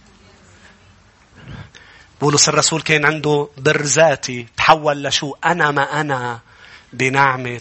[2.21, 6.41] بولس الرسول كان عنده بر ذاتي تحول لشو؟ أنا ما أنا
[6.93, 7.61] بنعمة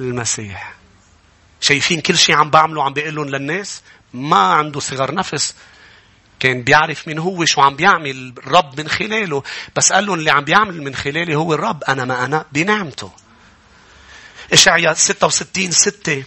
[0.00, 0.74] المسيح.
[1.60, 3.82] شايفين كل شيء عم بعمله عم بيقول لهم للناس
[4.14, 5.54] ما عنده صغر نفس.
[6.40, 9.42] كان بيعرف مين هو شو عم بيعمل الرب من خلاله.
[9.76, 13.12] بس قال لهم اللي عم بيعمل من خلالي هو الرب أنا ما أنا بنعمته.
[14.52, 16.24] إشعيا 66 6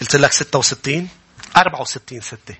[0.00, 1.08] قلت لك 66
[1.56, 2.54] 64 ستة.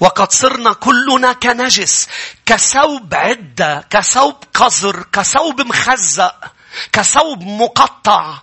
[0.00, 2.08] وقد صرنا كلنا كنجس
[2.46, 6.52] كثوب عدة كثوب قذر كثوب مخزق
[6.92, 8.38] كثوب مقطع.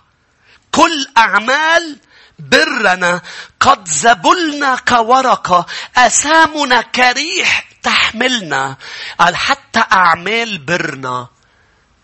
[0.72, 1.98] كل أعمال
[2.38, 3.22] برنا.
[3.60, 5.66] قد زبلنا كورقة
[5.96, 8.76] أسامنا كريح تحملنا.
[9.18, 11.28] قال حتى أعمال برنا.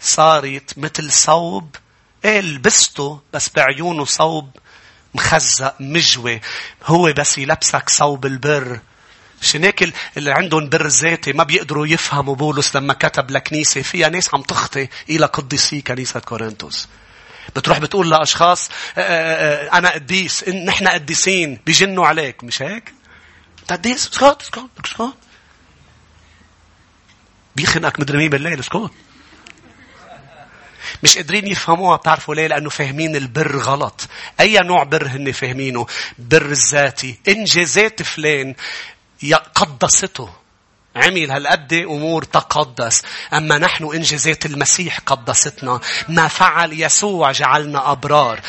[0.00, 1.76] صارت مثل صوب
[2.24, 4.50] إيه لبسته بس بعيونه صوب
[5.14, 6.40] مخزق مجوي.
[6.84, 8.80] هو بس يلبسك صوب البر.
[9.42, 14.34] عشان هيك اللي عندهم بر ذاتي ما بيقدروا يفهموا بولس لما كتب لكنيسة فيها ناس
[14.34, 16.88] عم تخطي إلى قديسي كنيسة كورنثوس.
[17.56, 22.44] بتروح بتقول لأشخاص أنا قديس نحن قديسين بيجنوا عليك.
[22.44, 22.94] مش هيك؟
[23.60, 25.14] أنت قديس اسكت اسكت اسكت.
[27.56, 28.90] بيخنقك مدري مين بالليل اسكت.
[31.02, 34.08] مش قادرين يفهموها بتعرفوا ليه؟ لأنه فاهمين البر غلط.
[34.40, 35.86] أي نوع بر هن فاهمينه؟
[36.18, 37.18] بر الذاتي.
[37.28, 38.54] إنجازات فلان
[39.54, 40.30] قدسته.
[40.96, 43.02] عمل هالقد أمور تقدس.
[43.32, 45.80] أما نحن إنجازات المسيح قدستنا.
[46.08, 48.40] ما فعل يسوع جعلنا أبرار.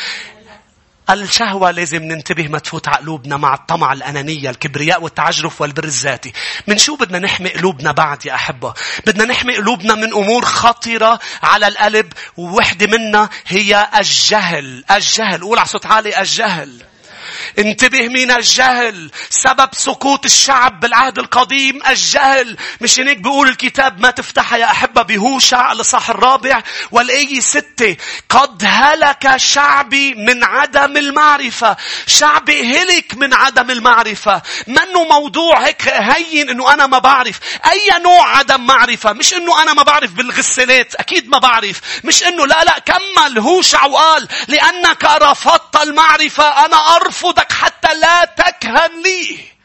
[1.10, 6.34] الشهوة لازم ننتبه ما تفوت على قلوبنا مع الطمع الأنانية الكبرياء والتعجرف والبر الذاتي.
[6.68, 8.74] من شو بدنا نحمي قلوبنا بعد يا أحبة؟
[9.06, 14.84] بدنا نحمي قلوبنا من أمور خطرة على القلب ووحدة منها هي الجهل.
[14.92, 15.42] الجهل.
[15.42, 16.84] قول على صوت عالي الجهل.
[17.60, 22.58] انتبه من الجهل؟ سبب سقوط الشعب بالعهد القديم الجهل.
[22.82, 26.62] مش هيك بيقول الكتاب ما تفتحها يا أحبة بهوشع الإصحاح الرابع.
[26.92, 27.98] والآية ستة
[28.30, 31.78] قد هلك شعبي من عدم المعرفة.
[32.08, 34.42] شعبي هلك من عدم المعرفة.
[34.68, 37.40] منه موضوع هيك هين إنه أنا ما بعرف.
[37.72, 41.82] أي نوع عدم معرفة؟ مش إنه أنا ما بعرف بالغسالات أكيد ما بعرف.
[42.04, 48.26] مش إنه لا لا كمل هوشع وقال لأنك رفضت المعرفة أنا ارفضك لك حتى لا
[48.26, 49.56] تكهن لي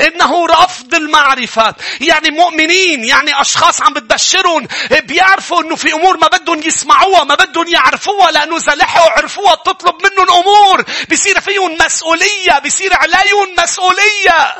[0.00, 1.74] إنه رفض المعرفة.
[2.00, 7.68] يعني مؤمنين يعني أشخاص عم بتبشرون بيعرفوا إنه في أمور ما بدهم يسمعوها ما بدهم
[7.68, 10.84] يعرفوها لأنه إذا لحقوا عرفوها تطلب منهم أمور.
[11.08, 14.56] بيصير فيهم مسؤولية بيصير عليهم مسؤولية.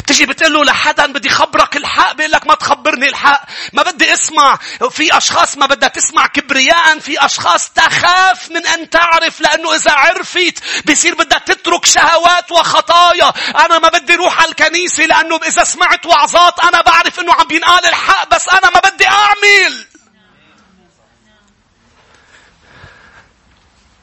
[0.00, 3.44] بتجي بتقول له لحدا بدي خبرك الحق بيقول لك ما تخبرني الحق.
[3.72, 4.58] ما بدي اسمع.
[4.90, 6.26] في أشخاص ما بدها تسمع.
[6.26, 13.32] كبرياء في أشخاص تخاف من أن تعرف لأنه إذا عرفت بصير بدها تترك شهوات وخطايا.
[13.66, 17.86] أنا ما بدي أروح على الكنيسة لأنه إذا سمعت وعظات أنا بعرف إنه عم بينقال
[17.86, 19.86] الحق بس أنا ما بدي أعمل.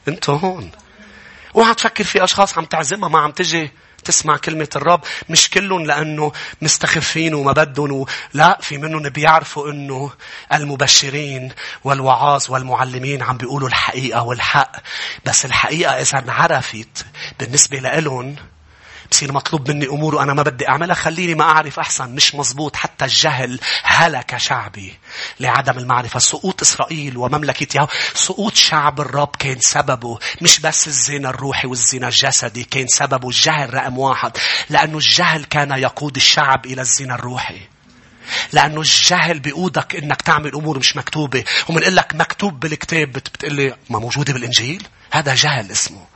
[0.08, 0.72] انت هون.
[1.56, 3.70] اوعى تفكر في أشخاص عم تعزمها ما عم تجي.
[4.10, 8.06] تسمع كلمة الرب مش كلهم لأنه مستخفين وما بدهم.
[8.34, 10.10] لا في منهم بيعرفوا أنه
[10.52, 11.52] المبشرين
[11.84, 14.72] والوعاظ والمعلمين عم بيقولوا الحقيقة والحق
[15.26, 17.06] بس الحقيقة إذا انعرفت
[17.40, 18.36] بالنسبة لهم
[19.10, 22.10] بصير مطلوب مني أمور وأنا ما بدي أعملها خليني ما أعرف أحسن.
[22.14, 24.98] مش مزبوط حتى الجهل هلك شعبي
[25.40, 26.18] لعدم المعرفة.
[26.18, 30.18] سقوط إسرائيل ومملكة يهو سقوط شعب الرب كان سببه.
[30.40, 34.36] مش بس الزنا الروحي والزنا الجسدي كان سببه الجهل رقم واحد.
[34.70, 37.60] لأنه الجهل كان يقود الشعب إلى الزنا الروحي.
[38.52, 41.44] لأنه الجهل بيقودك إنك تعمل أمور مش مكتوبة.
[41.68, 46.10] ومنقول لك مكتوب بالكتاب بتقلي ما موجودة بالإنجيل؟ هذا جهل اسمه.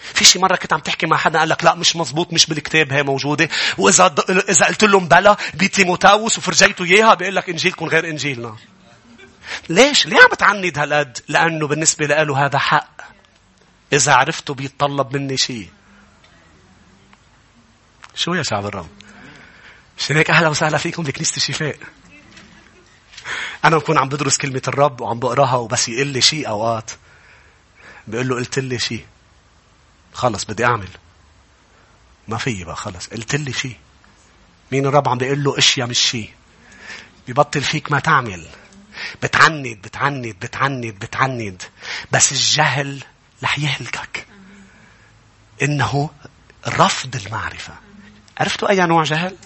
[0.00, 2.92] في شي مرة كنت عم تحكي مع حدا قال لك لا مش مزبوط مش بالكتاب
[2.92, 4.14] هي موجودة وإذا
[4.48, 8.56] إذا قلت لهم بلا بتيموتاوس وفرجيته إياها بيقول لك إنجيلكم غير إنجيلنا.
[9.68, 13.00] ليش؟ ليه عم بتعند هالقد؟ لأنه بالنسبة له هذا حق.
[13.92, 15.68] إذا عرفته بيتطلب مني شيء.
[18.14, 18.88] شو يا شعب الرب؟
[19.98, 21.76] مشان هيك أهلا وسهلا فيكم بكنيسة الشفاء.
[23.64, 26.90] أنا بكون عم بدرس كلمة الرب وعم بقراها وبس يقول لي شيء أوقات.
[28.06, 29.04] بيقول له قلت لي شيء.
[30.12, 30.88] خلص بدي أعمل.
[32.28, 33.06] ما في بقى خلص.
[33.06, 33.76] قلت لي شيء
[34.72, 36.30] مين الرب عم بيقول له أشياء مش شيء
[37.28, 38.46] ببطل فيك ما تعمل.
[39.22, 41.62] بتعند بتعند بتعند بتعند
[42.12, 43.04] بس الجهل
[43.42, 44.26] رح يهلكك.
[45.62, 46.10] إنه
[46.68, 47.74] رفض المعرفة.
[48.38, 49.36] عرفتوا أي نوع جهل؟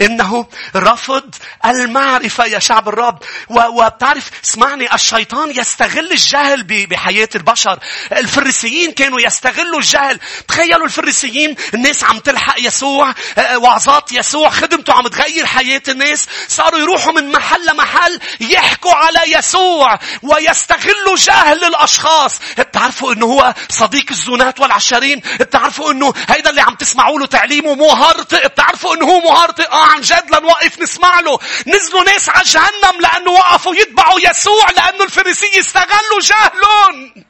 [0.00, 3.18] إنه رفض المعرفة يا شعب الرب.
[3.48, 7.78] وبتعرف اسمعني الشيطان يستغل الجهل بحياة البشر.
[8.12, 15.08] الفريسيين كانوا يستغلوا الجهل تخيلوا الفريسيين الناس عم تلحق يسوع آه، وعظات يسوع خدمته عم
[15.08, 16.26] تغير حياة الناس.
[16.48, 22.40] صاروا يروحوا من محل لمحل يحكوا على يسوع ويستغلوا جهل الأشخاص.
[22.58, 27.88] بتعرفوا إنه هو صديق الزونات والعشرين؟ بتعرفوا إنه هيدا اللي عم تسمعوا له تعليمه مو
[27.88, 29.28] هارطق بتعرفوا إنه هو مو
[29.60, 31.38] آه عن جد لنوقف نسمع له.
[31.66, 37.24] نزلوا ناس على جهنم لأنه وقفوا يتبعوا يسوع لأنه الفريسيين استغلوا جهلهم.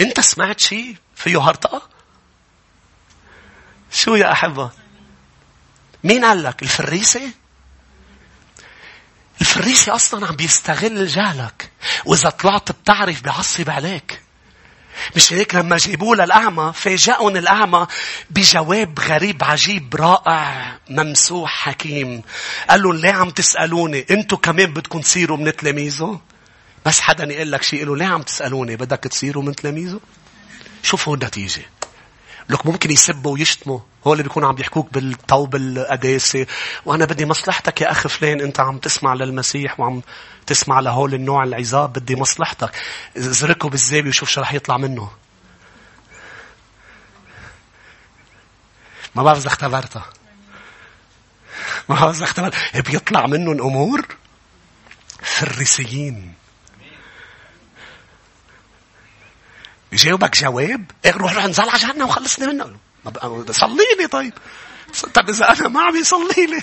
[0.00, 1.88] انت سمعت شيء فيه هرطقة
[3.92, 4.70] شو يا أحبة؟
[6.04, 7.30] مين قال لك؟ الفريسي؟
[9.40, 11.70] الفريسي أصلا عم بيستغل جهلك.
[12.04, 14.22] وإذا طلعت بتعرف بيعصب عليك
[15.16, 17.86] مش هيك لما جيبوه للأعمى فاجأهم الأعمى
[18.30, 20.78] بجواب غريب عجيب رائع.
[20.90, 22.22] ممسوح حكيم.
[22.70, 26.20] قال لهم ليه عم تسألوني؟ أنتوا كمان بدكم تصيروا من تلاميذه؟
[26.86, 30.00] بس حدا يقول لك شيء له ليه عم تسألوني؟ بدك تصيروا من تلاميذه؟
[30.82, 31.62] شوفوا النتيجة.
[32.50, 33.80] لك ممكن يسبوا ويشتموا.
[34.06, 36.46] هو اللي بيكونوا عم بيحكوك بالطوب القداسة
[36.86, 40.02] وأنا بدي مصلحتك يا أخ فلان أنت عم تسمع للمسيح وعم
[40.46, 42.70] تسمع لهول النوع العذاب بدي مصلحتك.
[43.16, 45.10] زركه بالزاوية وشوف شو رح يطلع منه.
[49.14, 50.06] ما بعرف إذا اختبرتها
[51.88, 52.54] ما بعرف إذا اختبرت
[52.90, 54.06] بيطلع منهم أمور
[55.22, 56.39] فريسيين.
[59.92, 62.76] يجاوبك جواب إيه روح روح انزل على وخلصني منه
[63.50, 64.32] صلي لي طيب
[65.14, 66.62] طب إذا أنا ما عم يصلي لي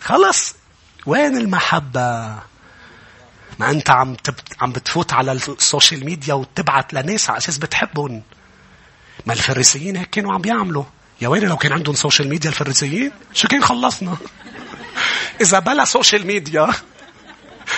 [0.00, 0.54] خلص
[1.06, 2.38] وين المحبة؟
[3.58, 4.16] ما أنت عم
[4.60, 8.22] عم بتفوت على السوشيال ميديا وتبعت لناس على أساس بتحبهم.
[9.26, 10.84] ما الفريسيين هيك كانوا عم بيعملوا.
[11.20, 14.16] يا ويلي لو كان عندهم social media الفريسيين شو كان خلصنا؟
[15.40, 16.68] إذا بلا social media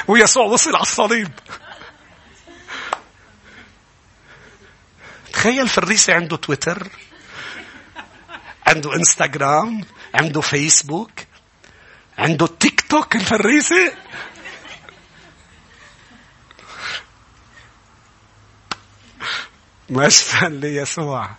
[0.09, 1.31] ويسوع وصل على الصليب
[5.35, 6.88] تخيل فريسي عنده تويتر
[8.66, 11.11] عنده انستغرام عنده فيسبوك
[12.18, 13.92] عنده تيك توك الفريسي.
[19.90, 21.31] مشفى ليسوع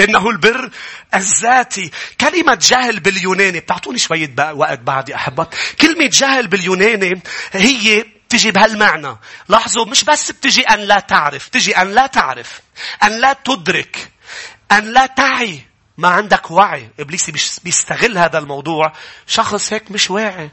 [0.00, 0.70] إنه البر
[1.14, 1.90] الذاتي.
[2.20, 3.60] كلمة جهل باليوناني.
[3.60, 9.16] بتعطوني شوية وقت بعد يا أحبات كلمة جهل باليوناني هي بتجي بهالمعنى.
[9.48, 12.60] لاحظوا مش بس بتجي أن لا تعرف تجي أن لا تعرف
[13.02, 14.12] أن لا تدرك
[14.72, 15.66] أن لا تعي.
[15.98, 16.90] ما عندك وعي.
[17.00, 17.30] إبليس
[17.64, 18.92] بيستغل هذا الموضوع.
[19.26, 20.50] شخص هيك مش واعي.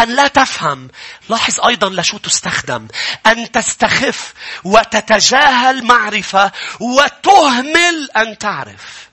[0.00, 0.88] أن لا تفهم.
[1.28, 2.88] لاحظ أيضا لشو تستخدم.
[3.26, 9.11] أن تستخف وتتجاهل معرفة وتهمل أن تعرف.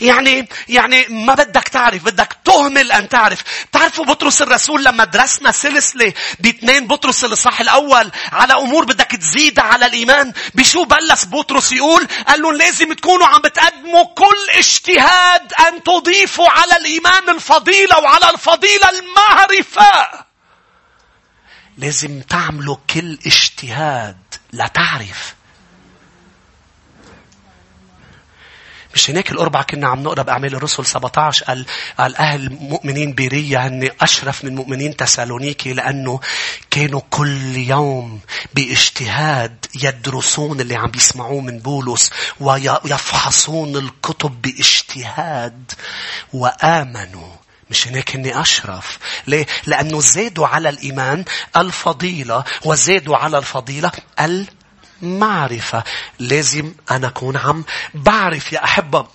[0.00, 3.42] يعني يعني ما بدك تعرف بدك تهمل أن تعرف.
[3.72, 9.86] تعرفوا بطرس الرسول لما درسنا سلسلة باثنين بطرس الإصحاح الأول على أمور بدك تزيد على
[9.86, 16.48] الإيمان؟ بشو بلس بطرس يقول؟ قال لهم لازم تكونوا عم بتقدموا كل اجتهاد أن تضيفوا
[16.50, 20.24] على الإيمان الفضيلة وعلى الفضيلة المعرفة.
[21.78, 24.16] لازم تعملوا كل اجتهاد
[24.52, 25.34] لتعرف.
[28.94, 31.66] مش هناك الأربعة كنا عم نقرأ بأعمال الرسل 17 قال,
[31.98, 36.20] قال أهل مؤمنين بيريا هن أشرف من مؤمنين تسالونيكي لأنه
[36.70, 38.20] كانوا كل يوم
[38.54, 45.72] بإجتهاد يدرسون اللي عم بيسمعوه من بولس ويفحصون الكتب بإجتهاد
[46.32, 47.28] وآمنوا.
[47.70, 48.98] مش هناك هني أشرف.
[49.26, 51.24] ليه؟ لأنه زادوا على الإيمان
[51.56, 53.92] الفضيلة وزادوا على الفضيلة
[55.02, 55.84] معرفة.
[56.18, 59.06] لازم أنا أكون عم بعرف يا أحبة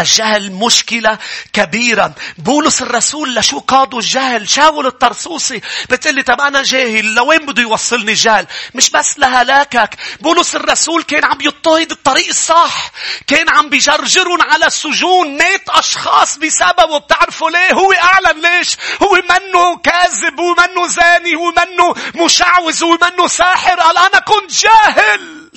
[0.00, 1.18] الجهل مشكلة
[1.52, 2.14] كبيرة.
[2.38, 8.12] بولس الرسول لشو قادوا الجهل؟ شاول الطرسوسي بتقول لي طب أنا جاهل لوين بده يوصلني
[8.12, 9.96] الجهل مش بس لهلاكك.
[10.20, 12.90] بولس الرسول كان عم يضطهد الطريق الصح
[13.26, 16.98] كان عم بيجرجرهم على السجون مات أشخاص بسببه.
[16.98, 23.80] بتعرفوا ليه؟ هو أعلن ليش؟ هو منه كاذب ومنه زاني ومنه مشعوذ ومنه ساحر.
[23.80, 25.50] قال أنا كنت جاهل.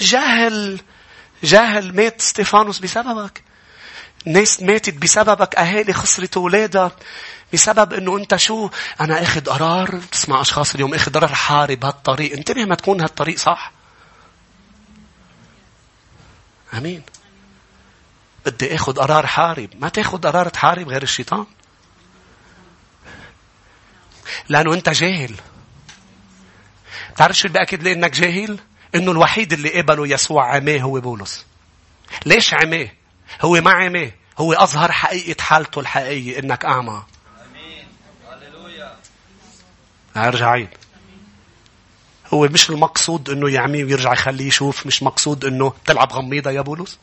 [0.00, 0.80] جاهل.
[1.44, 3.42] جاهل مات ستيفانوس بسببك.
[4.26, 6.92] ناس ماتت بسببك أهالي خسرت أولادها
[7.52, 8.70] بسبب إنه أنت شو؟
[9.00, 12.32] أنا أخذ قرار تسمع أشخاص اليوم أخذ قرار حارب هالطريق.
[12.32, 13.72] انتبه ما تكون هالطريق صح.
[16.74, 17.02] آمين.
[18.46, 19.70] بدي أخذ قرار حارب.
[19.80, 21.46] ما تأخذ قرار تحارب غير الشيطان.
[24.48, 25.34] لأنه أنت جاهل.
[27.16, 28.58] تعرف شو اللي بأكد لي إنك جاهل؟
[28.94, 31.46] إنه الوحيد اللي قبله يسوع عماه هو بولس.
[32.26, 32.88] ليش عماه؟
[33.42, 34.10] هو ما عماه.
[34.38, 37.02] هو أظهر حقيقة حالته الحقيقية إنك أعمى.
[37.50, 37.86] أمين.
[38.30, 38.96] هللويا.
[40.16, 40.68] أرجع عيد.
[42.34, 44.86] هو مش المقصود إنه يعميه ويرجع يخليه يشوف.
[44.86, 46.98] مش مقصود إنه تلعب غميضة يا بولس.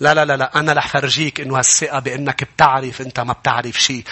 [0.00, 4.04] لا لا لا لا أنا رح فرجيك إنه هالثقة بإنك بتعرف أنت ما بتعرف شيء.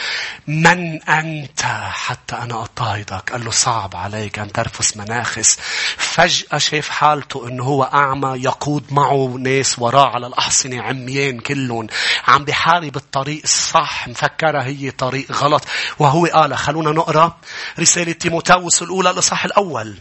[0.46, 5.58] من أنت حتى أنا أضطهدك؟ قال له صعب عليك أن ترفس مناخس.
[5.96, 11.86] فجأة شاف حالته إنه هو أعمى يقود معه ناس وراه على الأحصنة عميان كلهم.
[12.26, 15.64] عم بحارب الطريق الصح مفكرة هي طريق غلط.
[15.98, 17.36] وهو قال خلونا نقرأ
[17.80, 19.98] رسالة تيموتاوس الأولى الإصحاح الأول.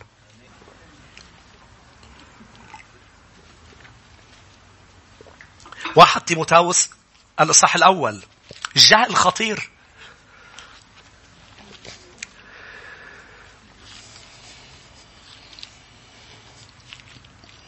[5.98, 6.90] واحد تيموتاوس
[7.40, 8.24] الإصحاح الأول.
[8.76, 9.70] الجهل خطير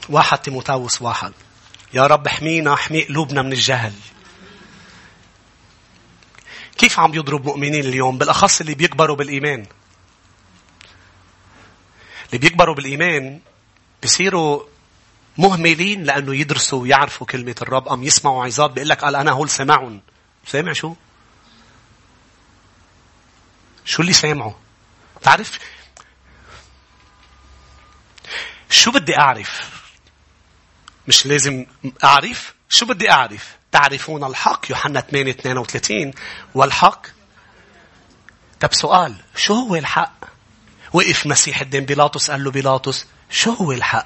[0.09, 1.33] واحد تيموتاوس واحد.
[1.93, 3.93] يا رب احمينا احمي قلوبنا من الجهل.
[6.77, 9.65] كيف عم يضرب مؤمنين اليوم؟ بالأخص اللي بيكبروا بالإيمان.
[12.27, 13.39] اللي بيكبروا بالإيمان
[14.01, 14.63] بيصيروا
[15.39, 20.01] مهملين لأنه يدرسوا ويعرفوا كلمة الرب أم يسمعوا عظات بيقول لك قال أنا هول سمعهم
[20.45, 20.95] سامع شو؟
[23.85, 24.59] شو اللي سامعه؟
[25.21, 25.59] تعرف
[28.69, 29.81] شو بدي أعرف؟
[31.07, 31.65] مش لازم
[32.03, 36.13] أعرف؟ شو بدي أعرف؟ تعرفون الحق يوحنا 8 32
[36.55, 37.07] والحق
[38.59, 40.25] طب سؤال شو هو الحق؟
[40.93, 44.05] وقف مسيح قدام بيلاطس قال له بيلاطس شو هو الحق؟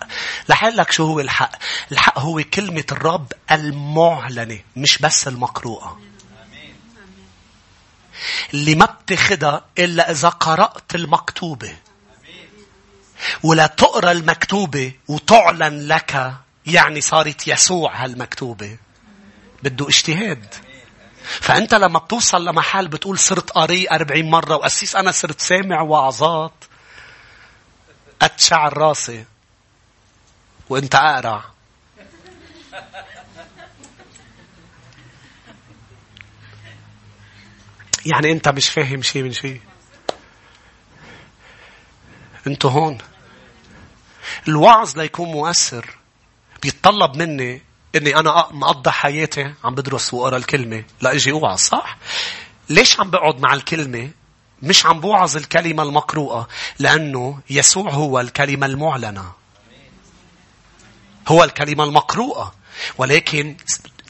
[0.49, 1.51] رح لك شو هو الحق.
[1.91, 5.99] الحق هو كلمة الرب المعلنة مش بس المقروءة.
[8.53, 11.75] اللي ما بتاخدها إلا إذا قرأت المكتوبة.
[13.43, 16.33] ولا تقرأ المكتوبة وتعلن لك
[16.65, 18.77] يعني صارت يسوع هالمكتوبة.
[19.63, 20.55] بده اجتهاد.
[21.23, 26.53] فأنت لما بتوصل لمحل بتقول صرت قاري أربعين مرة وأسيس أنا صرت سامع وعظات
[28.23, 29.25] قد شعر راسي
[30.69, 31.43] وأنت أقرع.
[38.05, 39.61] يعني أنت مش فاهم شيء من شيء.
[42.47, 42.97] أنتوا هون.
[44.47, 45.97] الوعظ ليكون مؤثر.
[46.61, 47.61] بيتطلب مني
[47.95, 50.83] إني أنا مقضى حياتي عم بدرس وأقرأ الكلمة.
[51.01, 51.97] لاجي أوعظ صح؟
[52.69, 54.11] ليش عم بقعد مع الكلمة
[54.63, 56.47] مش عم بوعظ الكلمة المقروءة
[56.79, 59.31] لأنه يسوع هو الكلمة المعلنة.
[61.27, 62.53] هو الكلمة المقروءة.
[62.97, 63.57] ولكن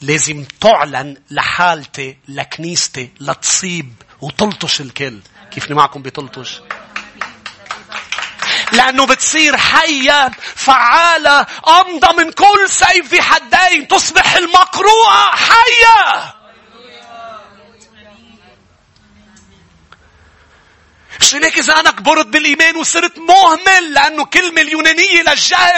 [0.02, 5.20] لازم تعلن لحالتي لكنيستي لتصيب وتلطش الكل.
[5.50, 6.60] كيف معكم بتلطش؟
[8.72, 11.46] لأنه بتصير حية فعالة
[11.80, 16.33] أمضى من كل سيف في حدين تصبح المقروءة حية.
[21.20, 25.22] مش هيك إذا أنا كبرت بالإيمان وصرت مهمل لأنه كلمة اليونانية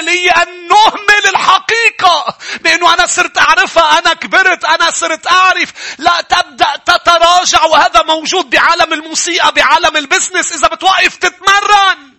[0.09, 2.39] هي أن نهمل الحقيقة.
[2.61, 5.73] بأنه أنا صرت أعرفها أنا كبرت أنا صرت أعرف.
[5.99, 10.53] لا تبدأ تتراجع وهذا موجود بعالم الموسيقى بعالم ال business.
[10.53, 12.13] إذا بتوقف تتمرن.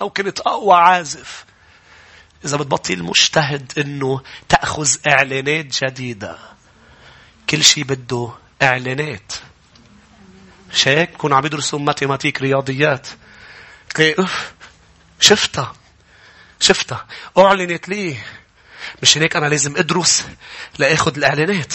[0.00, 1.44] لو كنت أقوى عازف.
[2.44, 6.38] إذا بتبطل مجتهد إنه تأخذ إعلانات جديدة.
[7.50, 8.32] كل شيء بده
[8.62, 9.32] إعلانات.
[10.72, 13.08] مش هيك؟ بكونوا عم يدرسوا mathématiques رياضيات.
[13.94, 14.54] تلاقي اف
[15.20, 15.72] شفتها.
[16.60, 17.06] شفتها.
[17.38, 18.16] أعلنت لي.
[19.02, 20.26] مش هيك أنا لازم أدرس
[20.78, 21.74] لأخذ الإعلانات.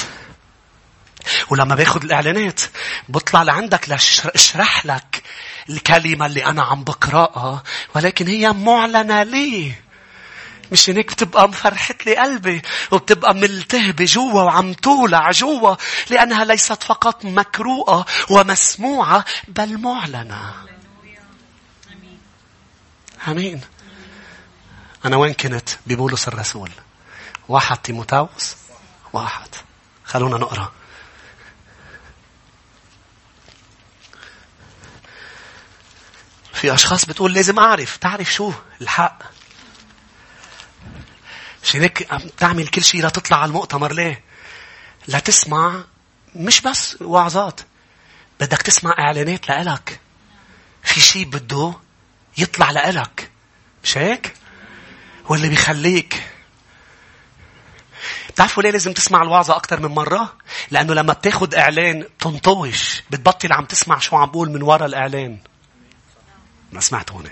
[1.50, 2.62] ولما باخذ الإعلانات
[3.10, 5.24] بطلع لعندك لأشرح لك
[5.70, 7.64] الكلمة اللي أنا عم بقرأها
[7.96, 9.74] ولكن هي معلنة لي.
[10.72, 12.62] مش هيك بتبقى مفرحت لي قلبي
[12.92, 15.76] وبتبقى ملتهبة جوا وعم تولع جوا
[16.10, 20.54] لأنها ليست فقط مكروءة ومسموعة بل معلنة.
[23.28, 23.62] أمين.
[25.06, 26.72] أنا وين كنت ببولس الرسول؟
[27.50, 28.56] واحد تيموتاوس
[29.14, 29.48] واحد.
[30.06, 30.72] خلونا نقرأ.
[36.54, 37.98] في أشخاص بتقول لازم أعرف.
[37.98, 39.31] تعرف شو؟ الحق.
[41.64, 42.08] عشان هيك
[42.38, 43.94] تعمل كل شيء لتطلع على المؤتمر.
[43.94, 44.24] ليه؟
[45.08, 45.84] لتسمع
[46.36, 47.62] مش بس وعظات
[48.40, 50.00] بدك تسمع إعلانات لإلك.
[50.84, 51.74] في شيء بده
[52.38, 53.32] يطلع لإلك.
[53.84, 54.34] مش هيك؟
[55.30, 56.28] واللي بيخليك.
[58.30, 60.34] بتعرفوا ليه لازم تسمع الوعظة أكثر من مرة؟
[60.72, 65.40] لأنه لما بتاخد إعلان تنطوش بتبطل عم تسمع شو عم بقول من ورا الإعلان.
[66.72, 67.30] ما سمعت هون.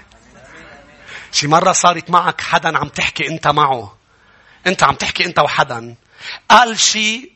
[1.32, 3.99] شي مرة صارت معك حدا عم تحكي أنت معه.
[4.68, 5.96] انت عم تحكي انت وحدا.
[6.50, 7.32] قال شيء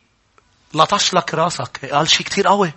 [0.74, 1.86] لطش لك راسك.
[1.94, 2.72] قال شيء كتير قوي.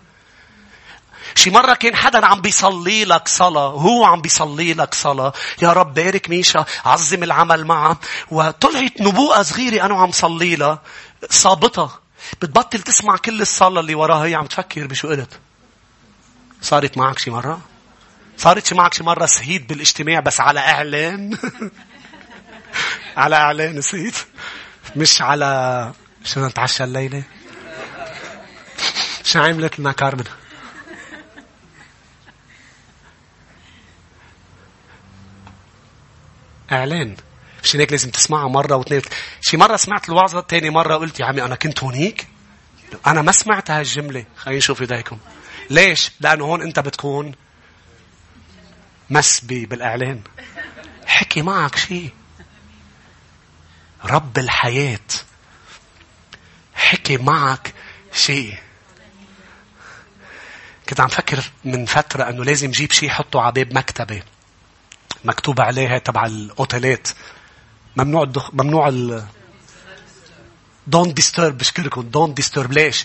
[1.34, 3.68] شي مرة كان حدا عم بيصلي لك صلاة.
[3.68, 5.32] هو عم بيصلي لك صلاة.
[5.62, 10.82] يا رب بارك ميشا عظم العمل معه وطلعت نبوءة صغيرة أنا عم صلي لها.
[11.30, 12.00] صابطة
[12.42, 14.24] بتبطل تسمع كل الصلاة اللي وراها.
[14.24, 15.38] هي عم تفكر بشو قلت.
[16.62, 17.60] صارت معك شي مرة؟
[18.38, 21.38] صارت شي معك شي مرة سهيد بالاجتماع بس على إعلان
[23.16, 24.14] على إعلان نسيت.
[24.96, 25.92] مش على
[26.24, 27.22] شو نتعشى الليلة؟
[29.24, 30.24] شو عملت لنا كارمن
[36.72, 37.16] إعلان.
[37.62, 39.02] مش هيك لازم تسمعها مرة واثنين
[39.40, 42.26] شي مرة سمعت الوعظة تاني مرة قلت يا عمي أنا كنت هونيك.
[43.06, 44.24] أنا ما سمعت هالجملة.
[44.36, 45.18] خلينا نشوف إيديكم.
[45.70, 47.34] ليش؟ لأنه هون أنت بتكون
[49.10, 50.20] مسبي بالإعلان.
[51.06, 52.10] حكي معك شيء
[54.06, 55.08] رب الحياة.
[56.74, 57.74] حكي معك
[58.12, 58.58] شيء.
[60.88, 64.22] كنت عم فكر من فترة أنه لازم جيب شيء حطه على باب مكتبي
[65.24, 67.08] مكتوب عليها تبع الأوتيلات.
[67.96, 68.54] ممنوع الدخ...
[68.54, 69.24] ممنوع ال
[70.86, 72.02] don't disturb بشكركم.
[72.02, 73.04] don't disturb ليش؟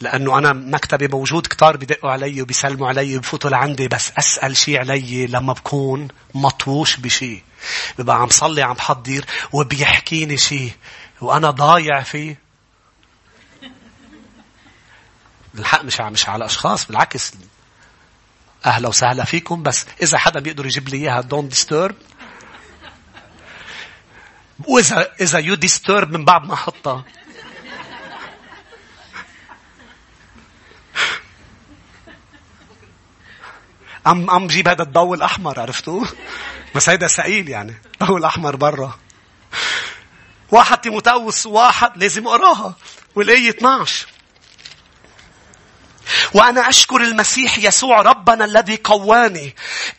[0.00, 5.26] لأنه أنا مكتبي موجود كتار بدقوا علي وبيسلموا علي وبفوتوا لعندي بس أسأل شيء علي
[5.26, 7.42] لما بكون مطوش بشيء.
[7.98, 10.72] ببقى عم صلي عم بحضر وبيحكيني شيء
[11.20, 12.38] وأنا ضايع فيه.
[15.58, 17.32] الحق مش مش على أشخاص بالعكس
[18.66, 21.94] أهلا وسهلا فيكم بس إذا حدا بيقدر يجيب لي إياها don't disturb
[24.68, 27.04] وإذا إذا you disturb من بعد ما أحطها
[34.06, 36.04] عم عم جيب هذا الضوء الأحمر عرفتوا؟
[36.74, 38.98] بس هيدا ثقيل يعني الضوء الأحمر برا.
[40.52, 42.74] واحد تيموتاوس واحد لازم أقراها
[43.14, 44.06] والآية 12
[46.34, 49.54] وأنا أشكر المسيح يسوع ربنا الذي قواني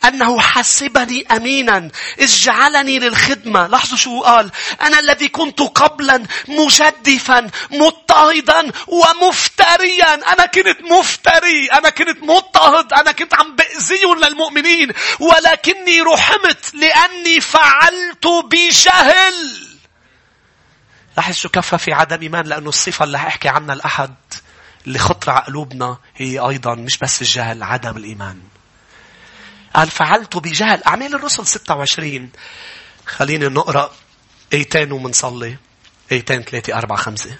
[0.06, 1.90] أنه حسبني أمينا
[2.20, 3.68] إذ جعلني للخدمة.
[3.68, 4.52] لاحظوا شو قال؟
[4.82, 10.14] أنا الذي كنت قبلا مجدفا مضطهدا ومفتريا.
[10.34, 18.28] أنا كنت مفتري أنا كنت مضطهد أنا كنت عم بأذيهم للمؤمنين ولكني رحمت لأني فعلت
[18.28, 19.68] بجهل.
[21.18, 24.16] لاحظ شو كفى في عدم إيمان لأنه الصفة اللي هحكي عنها الأحد.
[24.88, 28.42] اللي خطر على قلوبنا هي أيضا مش بس الجهل عدم الإيمان.
[29.76, 30.84] قال فعلت بجهل.
[30.84, 32.32] أعمال الرسل 26
[33.06, 33.92] خلينا نقرأ
[34.54, 35.58] أيتين ومنصلي
[36.12, 37.38] أيتين ثلاثة أربعة خمسة.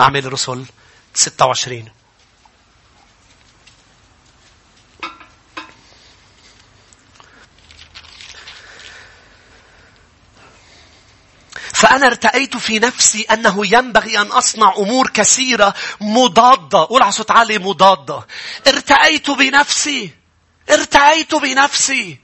[0.00, 0.64] أعمال الرسل
[1.14, 1.88] 26
[11.78, 16.78] فأنا ارتأيت في نفسي أنه ينبغي أن أصنع أمور كثيرة مضادة.
[16.78, 18.26] قول على صوت عالي مضادة.
[18.66, 20.10] ارتأيت بنفسي.
[20.70, 22.18] ارتأيت بنفسي.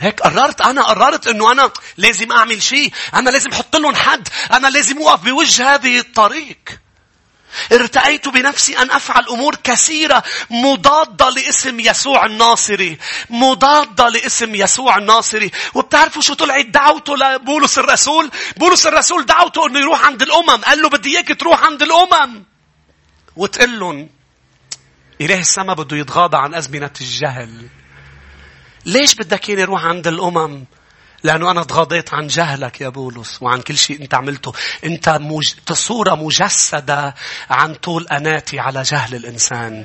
[0.00, 2.92] هيك قررت أنا قررت أنه أنا لازم أعمل شيء.
[3.14, 4.28] أنا لازم أحط لهم حد.
[4.52, 6.80] أنا لازم أوقف بوجه هذه الطريق.
[7.72, 12.98] ارتأيت بنفسي أن أفعل أمور كثيرة مضادة لاسم يسوع الناصري.
[13.30, 15.50] مضادة لاسم يسوع الناصري.
[15.74, 20.64] وبتعرفوا شو طلعت دعوته لبولس الرسول؟ بولس الرسول دعوته أنه يروح عند الأمم.
[20.64, 22.44] قال له بدي إياك تروح عند الأمم.
[23.36, 24.08] وتقول لهم
[25.20, 27.68] إله السماء بده يتغاضى عن أزمنة الجهل.
[28.86, 30.64] ليش بدك إياني أروح عند الأمم؟
[31.22, 34.52] لأنه أنا تغاضيت عن جهلك يا بولس وعن كل شيء أنت عملته.
[34.84, 35.54] أنت مج...
[35.72, 37.14] صورة مجسدة
[37.50, 39.84] عن طول أناتي على جهل الإنسان.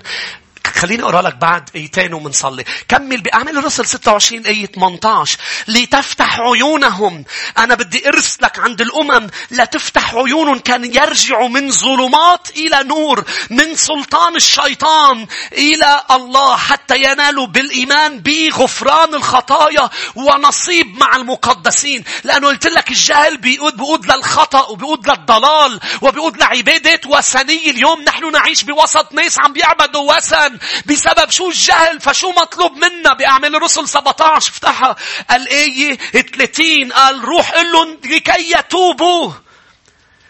[0.74, 2.64] خليني أقرأ لك بعد آيتين ومنصلي.
[2.88, 5.38] كمل بأعمال الرسل 26 آية 18.
[5.68, 7.26] لتفتح عيونهم.
[7.58, 13.24] أنا بدي أرسلك عند الأمم لتفتح عيونهم كان يرجعوا من ظلمات إلى نور.
[13.50, 22.04] من سلطان الشيطان إلى الله حتى ينالوا بالإيمان بغفران الخطايا ونصيب مع المقدسين.
[22.24, 27.72] لأنه قلت لك الجهل بيقود بيقود للخطأ وبيقود للضلال وبيقود لعبادة وثنية.
[27.72, 33.56] اليوم نحن نعيش بوسط ناس عم بيعبدوا وثن بسبب شو الجهل؟ فشو مطلوب منا بأعمال
[33.56, 34.96] الرسل 17 افتحها
[35.32, 39.32] الآية 30 قال روح لهم لكي يتوبوا.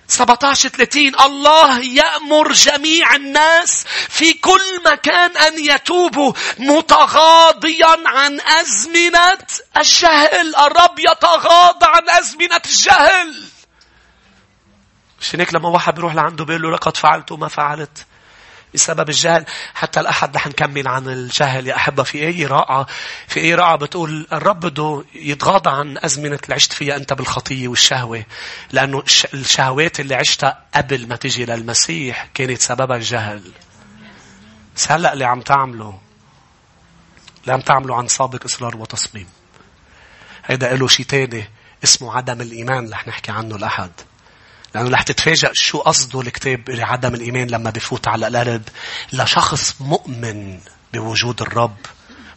[0.08, 9.38] 17 30 الله يأمر جميع الناس في كل مكان أن يتوبوا متغاضيا عن أزمنة
[9.78, 10.56] الجهل.
[10.56, 13.44] الرب يتغاضى عن أزمنة الجهل.
[15.22, 18.06] عشان هيك لما واحد بيروح لعنده بيقول له لقد فعلت وما فعلت؟
[18.74, 19.46] بسبب الجهل.
[19.74, 21.68] حتى الأحد رح نكمل عن الجهل.
[21.68, 22.88] يا أحبة في أي رائعة
[23.28, 28.26] في أي رائعة بتقول الرب بده يتغاضى عن أزمنة اللي عشت فيها أنت بالخطية والشهوة؟
[28.72, 29.04] لأنه
[29.34, 33.52] الشهوات اللي عشتها قبل ما تجي للمسيح كانت سببها الجهل.
[34.76, 36.00] بس هلأ اللي عم تعمله
[37.42, 39.28] اللي عم تعمله عن سابق إصرار وتصميم.
[40.46, 41.50] هيدا له شيء تاني
[41.84, 43.92] اسمه عدم الإيمان رح نحكي عنه الأحد.
[44.76, 48.70] لأنه رح تتفاجأ شو قصده الكتاب عدم الإيمان لما بفوت على القلب.
[49.14, 50.60] لشخص مؤمن
[50.94, 51.78] بوجود الرب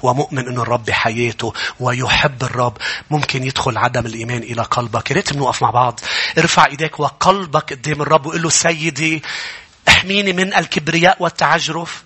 [0.02, 2.78] ومؤمن أن الرب بحياته ويحب الرب
[3.10, 5.10] ممكن يدخل عدم الإيمان إلى قلبك.
[5.10, 6.00] يا ريت بنوقف مع بعض.
[6.38, 9.22] ارفع إيديك وقلبك قدام الرب وقل له سيدي
[9.88, 12.02] احميني من الكبرياء والتعجرف.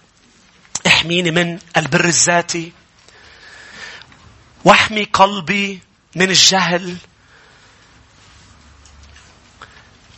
[0.87, 2.72] احميني من البر الذاتي.
[4.64, 5.81] واحمي قلبي
[6.14, 6.97] من الجهل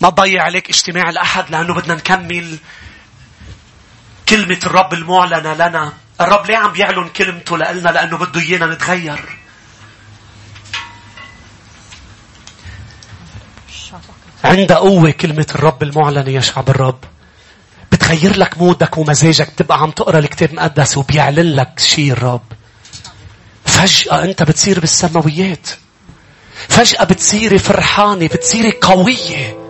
[0.02, 2.58] ما تضيع عليك اجتماع الأحد لأنه بدنا نكمل
[4.28, 5.92] كلمة الرب المعلنة لنا.
[6.20, 9.38] الرب ليه عم بيعلن كلمته لنا لأنه بده إيانا نتغير.
[14.44, 16.98] عندها قوة كلمة الرب المعلنة يا شعب الرب.
[17.92, 22.52] بتغير لك مودك ومزاجك بتبقى عم تقرأ الكتاب المقدس وبيعلن لك شيء الرب.
[23.64, 25.68] فجأة أنت بتصير بالسماويات.
[26.68, 29.61] فجأة بتصيري فرحانة بتصيري قوية.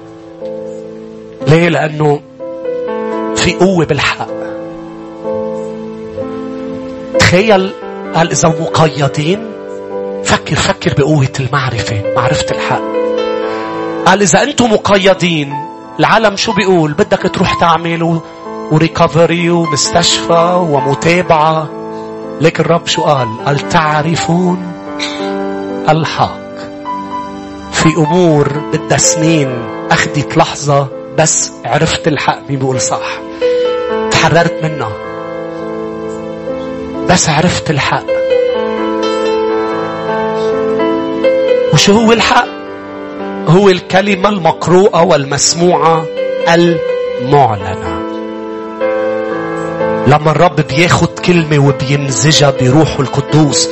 [1.49, 2.20] ليه؟ لأنه
[3.36, 4.28] في قوة بالحق.
[7.18, 7.70] تخيل
[8.14, 9.47] قال إذا مقيدين
[10.24, 12.82] فكر فكر بقوة المعرفة معرفة الحق.
[14.07, 15.55] قال إذا أنتم مقيدين
[16.01, 18.20] العالم شو بيقول؟ بدك تروح تعمل
[18.70, 21.68] وريكفري ومستشفى ومتابعة.
[22.40, 24.72] لكن الرب شو قال؟ قال تعرفون
[25.88, 26.43] الحق.
[27.72, 33.20] في أمور بدها سنين أخذت لحظة بس عرفت الحق مين بيقول صح.
[34.10, 34.88] تحررت منه.
[37.08, 38.04] بس عرفت الحق.
[41.72, 42.48] وشو هو الحق؟
[43.48, 46.06] هو الكلمة المقروءة والمسموعة
[46.48, 48.02] المعلنة.
[50.06, 53.68] لما الرب بياخد كلمة وبيمزجها بروحه القدوس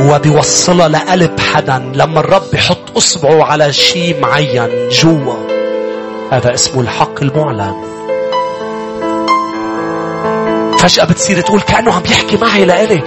[0.00, 5.53] وبيوصلها لقلب حدا لما الرب بيحط أصبعه على شيء معين جوا
[6.30, 7.74] هذا اسمه الحق المعلن.
[10.78, 13.02] فجأة بتصير تقول كأنه عم يحكي معي لإلي.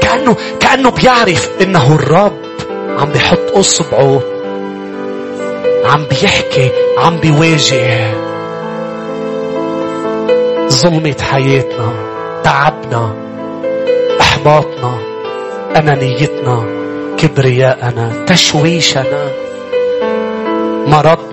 [0.00, 2.38] كأنه كأنه بيعرف إنه الرب
[2.98, 4.20] عم بيحط أصبعه.
[5.84, 8.14] عم بيحكي عم بيواجه.
[10.68, 11.92] ظلمة حياتنا
[12.44, 13.14] تعبنا
[14.20, 14.98] إحباطنا
[15.76, 16.64] أنانيتنا
[17.16, 19.28] كبرياءنا تشويشنا
[20.86, 21.27] مرضنا.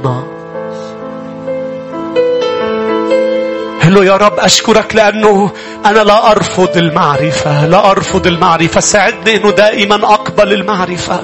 [3.96, 5.52] له يا رب أشكرك لأنه
[5.86, 8.80] أنا لا أرفض المعرفة لا أرفض المعرفة.
[8.80, 11.24] ساعدني أنه دائما أقبل المعرفة.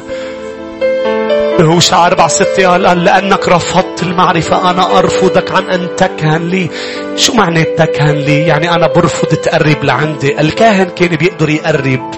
[1.62, 4.70] هوشع أربع ستة قال لأنك رفضت المعرفة.
[4.70, 6.70] أنا أرفضك عن أن تكهن لي.
[7.16, 10.42] شو معنى تكهن لي؟ يعني أنا برفض تقرب لعندي.
[10.42, 12.12] الكاهن كان بيقدر يقرب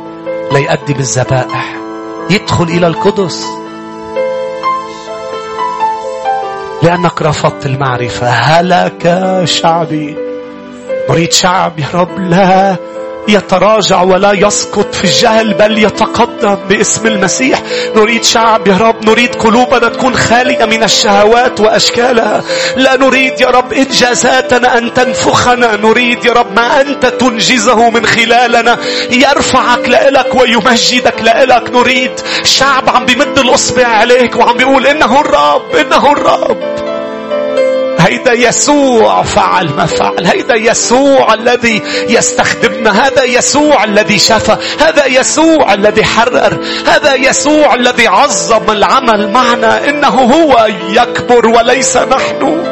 [0.52, 1.76] ليقدم الذبائح.
[2.30, 3.46] يدخل إلى القدس.
[6.84, 8.28] لأنك رفضت المعرفة.
[8.28, 10.23] هلك شعبي.
[11.14, 12.76] نريد شعب يا رب لا
[13.28, 17.62] يتراجع ولا يسقط في الجهل بل يتقدم باسم المسيح.
[17.96, 22.44] نريد شعب يا رب نريد قلوبنا تكون خالية من الشهوات وأشكالها.
[22.76, 25.76] لا نريد يا رب إنجازاتنا أن تنفخنا.
[25.76, 28.78] نريد يا رب ما أنت تنجزه من خلالنا.
[29.12, 31.70] يرفعك لإلك ويمجدك لإلك.
[31.74, 32.12] نريد
[32.44, 36.73] شعب عم بيمد الأصبع عليك وعم بيقول إنه الرب إنه الرب.
[38.06, 40.26] هيدا يسوع فعل ما فعل.
[40.26, 43.08] هيدا يسوع الذي يستخدمنا.
[43.08, 44.58] هذا يسوع الذي شفى.
[44.80, 46.58] هذا يسوع الذي حرر.
[46.86, 49.90] هذا يسوع الذي عظم العمل معنا.
[49.90, 52.64] إنه هو يكبر وليس نحن.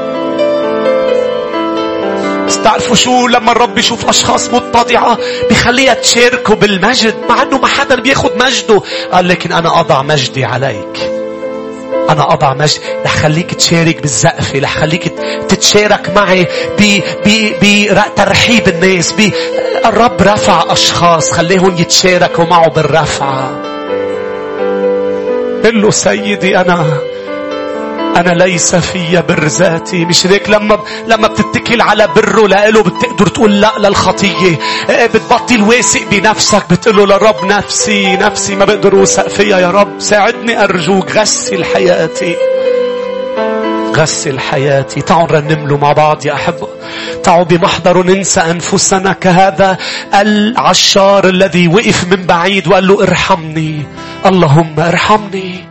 [2.63, 5.17] تعرفوا شو؟ لما الرب يشوف أشخاص متضعة
[5.49, 8.81] بخليها تشاركه بالمجد مع أنه ما حدا بياخد مجده.
[9.11, 11.20] قال لكن أنا أضع مجدي عليك.
[12.09, 15.13] أنا أضع مجد رح خليك تشارك بالزقفة رح خليك
[15.49, 16.47] تتشارك معي
[17.61, 19.13] بترحيب الناس
[19.85, 23.51] الرب رفع أشخاص خليهم يتشاركوا معه بالرفعة
[25.65, 26.97] قل له سيدي أنا
[28.17, 30.05] أنا ليس في بر ذاتي.
[30.05, 34.59] مش هيك لما لما بتتكل على بره لإله بتقدر تقول لا للخطية.
[34.89, 36.63] إيه، بتبطل واثق بنفسك.
[36.69, 39.99] بتقول له للرب نفسي نفسي ما بقدر أوثق فيها يا رب.
[39.99, 42.35] ساعدني أرجوك غسل حياتي.
[43.95, 45.01] غسل حياتي.
[45.01, 46.67] تعالوا نرنم له مع بعض يا أحبة
[47.23, 49.77] تعالوا بمحضر ننسى أنفسنا كهذا
[50.13, 53.85] العشار الذي وقف من بعيد وقال له ارحمني.
[54.25, 55.70] اللهم ارحمني.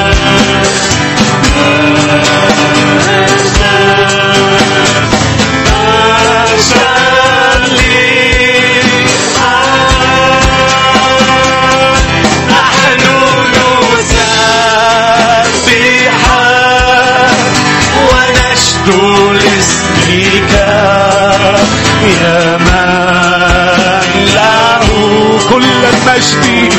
[22.21, 22.89] يا من
[24.35, 24.87] له
[25.49, 26.73] كل المجد.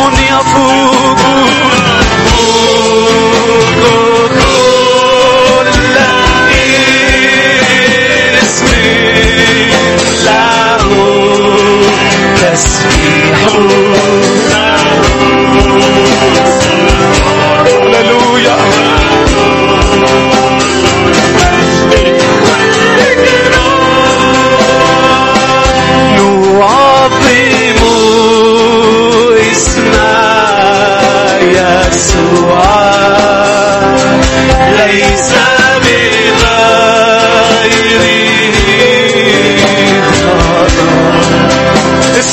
[0.00, 1.79] Harmonia Fogo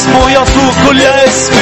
[0.08, 1.58] اسمه يفوق كل اسم.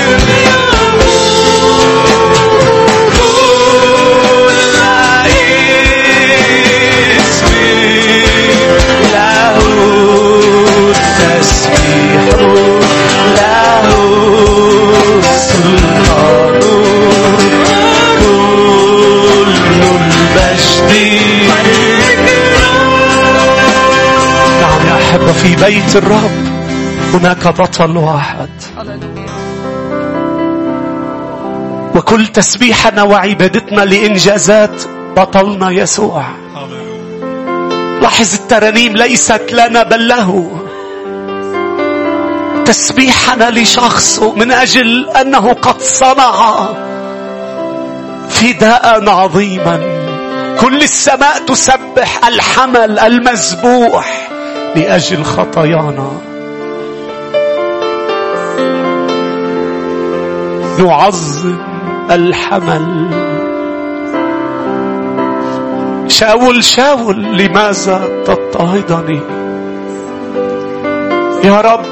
[25.45, 26.31] في بيت الرب
[27.13, 28.34] هناك بطل واحد.
[32.05, 34.83] وكل تسبيحنا وعبادتنا لإنجازات
[35.17, 36.23] بطلنا يسوع.
[38.01, 40.61] لاحظ الترانيم ليست لنا بل له.
[42.65, 46.67] تسبيحنا لشخصه من أجل أنه قد صنع
[48.29, 49.79] فداء عظيما.
[50.61, 54.29] كل السماء تسبح الحمل المذبوح
[54.75, 56.21] لأجل خطايانا.
[60.79, 61.64] نعظم
[62.11, 63.09] الحمل.
[66.07, 69.21] شاول شاول لماذا تضطهدني؟
[71.43, 71.85] يا رب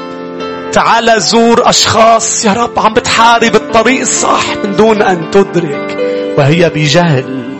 [0.72, 2.44] تعال زور أشخاص.
[2.44, 5.98] يا رب عم بتحارب الطريق الصح من دون أن تدرك
[6.38, 7.58] وهي بجهل.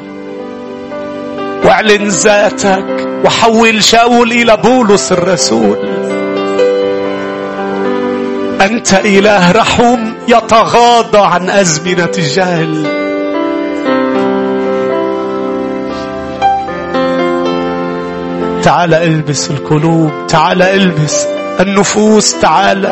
[1.64, 5.93] واعلن ذاتك وحول شاول إلى بولس الرسول.
[8.64, 12.86] أنت إله رحوم يتغاضى عن أزمنة الجهل.
[18.62, 21.26] تعال ألبس القلوب تعال ألبس
[21.60, 22.86] النفوس تعال.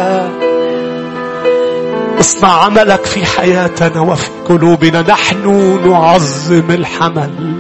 [2.21, 5.03] اصنع عملك في حياتنا وفي قلوبنا.
[5.09, 7.55] نحن نعظم الحمل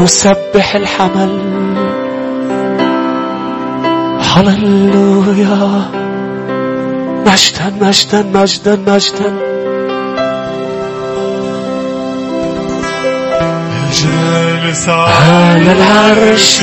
[0.00, 1.40] نسبح الحمل.
[4.20, 6.05] هللويا.
[7.26, 9.30] مجدا مجدا مجدا مجدا
[13.92, 16.62] جالس على العرش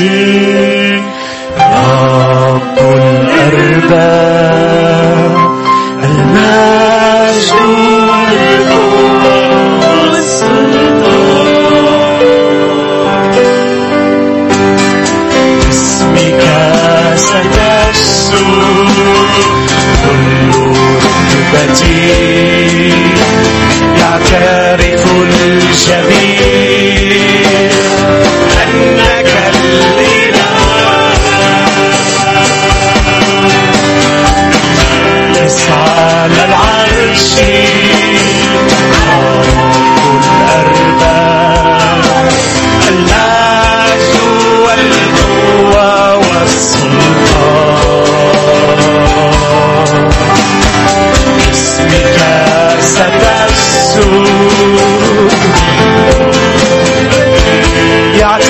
[1.60, 4.34] رب الأرباب.
[6.04, 7.83] المجد
[21.54, 22.33] 自己。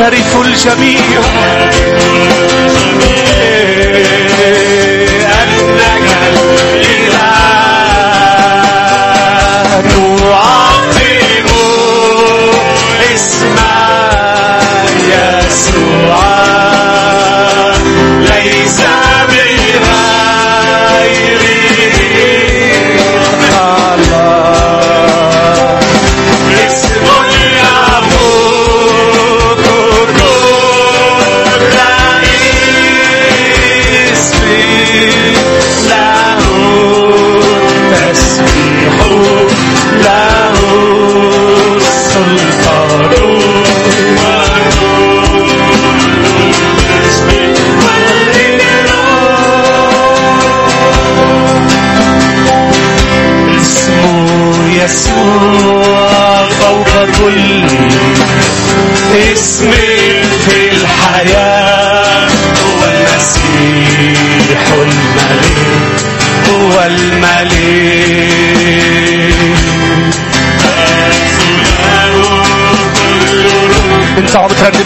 [0.04, 1.22] يعترف الجميع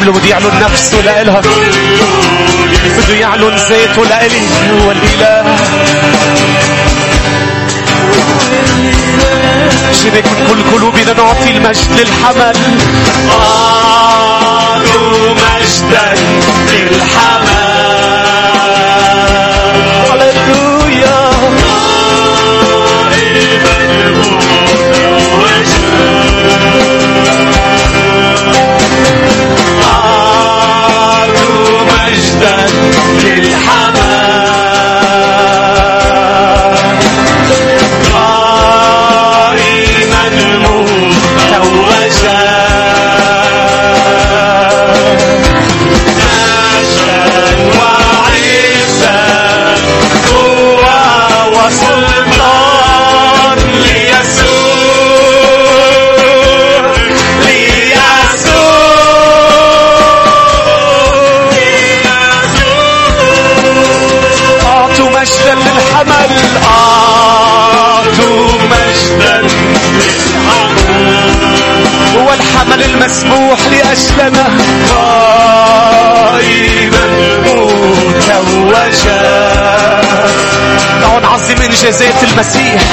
[0.07, 1.41] له بده يعلن نفسه لإلها.
[2.97, 4.41] بده يعلن ذاته لإلي.
[4.71, 5.57] هو الإله
[10.03, 12.55] شبك من كل قلوبنا نعطي المجد للحمل.
[13.29, 16.13] قالوا مجدا
[16.73, 17.36] للحمل.
[82.37, 82.86] إنجازات المسيح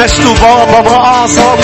[0.00, 1.56] إذ نشتو بابا ما أعظم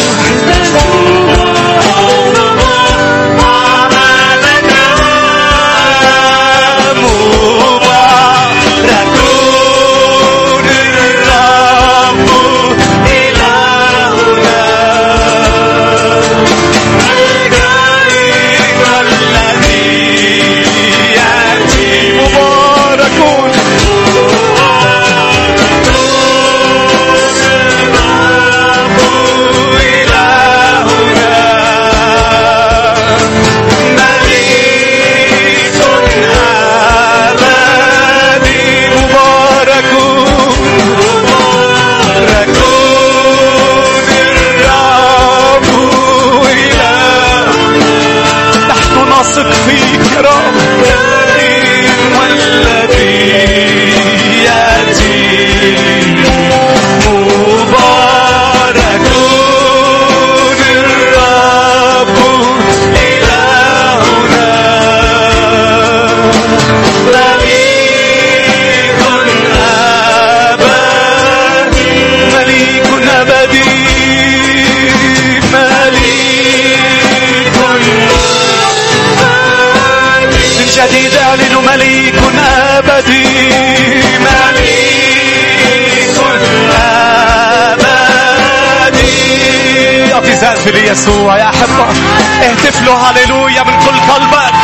[92.86, 94.54] له هللويا من كل قلبك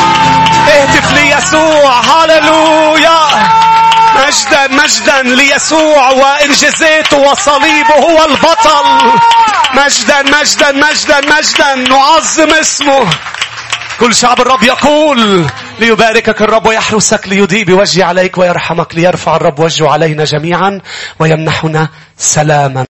[0.69, 2.01] اهتف ليسوع.
[2.01, 3.19] هللويا
[4.17, 6.11] مجدا مجدا ليسوع.
[6.11, 8.87] وانجازاته وصليبه هو البطل.
[9.75, 11.75] مجدا مجدا مجدا مجدا.
[11.75, 13.11] نعظم اسمه.
[14.01, 15.47] كل شعب الرب يقول
[15.79, 20.81] ليباركك الرب ويحرسك ليضيء بوجهه عليك ويرحمك ليرفع الرب وجهه علينا جميعا
[21.19, 22.81] ويمنحنا سلاما.